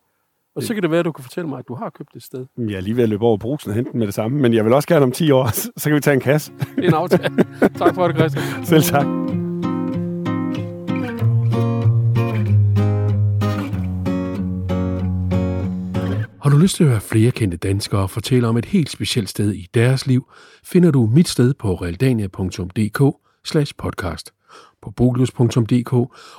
Og 0.56 0.63
så 0.63 0.73
kan 0.73 0.84
det 0.84 0.91
være, 0.91 1.00
at 1.00 1.06
du 1.06 1.12
kan 1.12 1.23
fortælle 1.23 1.50
mig, 1.50 1.60
at 1.60 1.67
du 1.67 1.76
har 1.76 1.89
købt 1.89 2.15
et 2.15 2.23
sted. 2.23 2.45
Jeg 2.58 2.73
er 2.73 2.82
lige 2.82 2.95
ved 2.95 3.04
at 3.04 3.10
løbe 3.10 3.26
over 3.26 3.38
brusen 3.38 3.69
og 3.69 3.76
hente 3.76 3.91
den 3.91 4.00
med 4.00 4.08
det 4.08 4.13
samme, 4.13 4.39
men 4.41 4.54
jeg 4.54 4.65
vil 4.65 4.73
også 4.73 4.88
gerne 4.88 5.04
om 5.04 5.12
10 5.12 5.32
år, 5.32 5.47
så 5.80 5.84
kan 5.84 5.95
vi 5.95 6.00
tage 6.00 6.13
en 6.13 6.19
kasse. 6.19 6.52
en 6.84 6.93
aftale. 6.93 7.36
tak 7.76 7.95
for 7.95 8.08
det, 8.08 8.17
Christian. 8.17 8.65
Selv 8.65 8.84
tak. 8.84 9.27
Lyst 16.67 16.75
til 16.75 16.84
at 16.84 16.89
høre 16.89 17.01
flere 17.01 17.32
kendte 17.32 17.58
danskere 17.58 18.10
fortælle 18.10 18.47
om 18.47 18.58
et 18.58 18.65
helt 18.65 18.89
specielt 18.89 19.30
sted 19.30 19.53
i 19.53 19.67
deres 19.73 20.08
liv, 20.08 20.30
finder 20.63 20.91
du 20.91 21.10
mit 21.13 21.27
sted 21.27 21.53
på 21.53 21.75
realdania.dk 21.75 22.99
podcast, 23.77 24.32
på 24.82 24.91
bolius.dk 24.91 25.93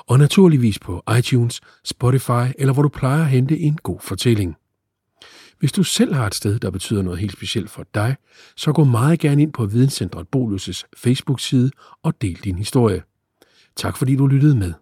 og 0.06 0.18
naturligvis 0.18 0.78
på 0.78 1.02
iTunes, 1.18 1.60
Spotify 1.84 2.52
eller 2.58 2.72
hvor 2.72 2.82
du 2.82 2.88
plejer 2.88 3.22
at 3.22 3.28
hente 3.28 3.58
en 3.58 3.78
god 3.82 4.00
fortælling. 4.00 4.56
Hvis 5.58 5.72
du 5.72 5.82
selv 5.82 6.14
har 6.14 6.26
et 6.26 6.34
sted, 6.34 6.58
der 6.58 6.70
betyder 6.70 7.02
noget 7.02 7.18
helt 7.18 7.32
specielt 7.32 7.70
for 7.70 7.84
dig, 7.94 8.16
så 8.56 8.72
gå 8.72 8.84
meget 8.84 9.20
gerne 9.20 9.42
ind 9.42 9.52
på 9.52 9.66
Videnscentret 9.66 10.26
Bolius' 10.36 10.82
Facebook-side 10.96 11.70
og 12.02 12.22
del 12.22 12.40
din 12.44 12.58
historie. 12.58 13.02
Tak 13.76 13.96
fordi 13.96 14.16
du 14.16 14.26
lyttede 14.26 14.56
med. 14.56 14.72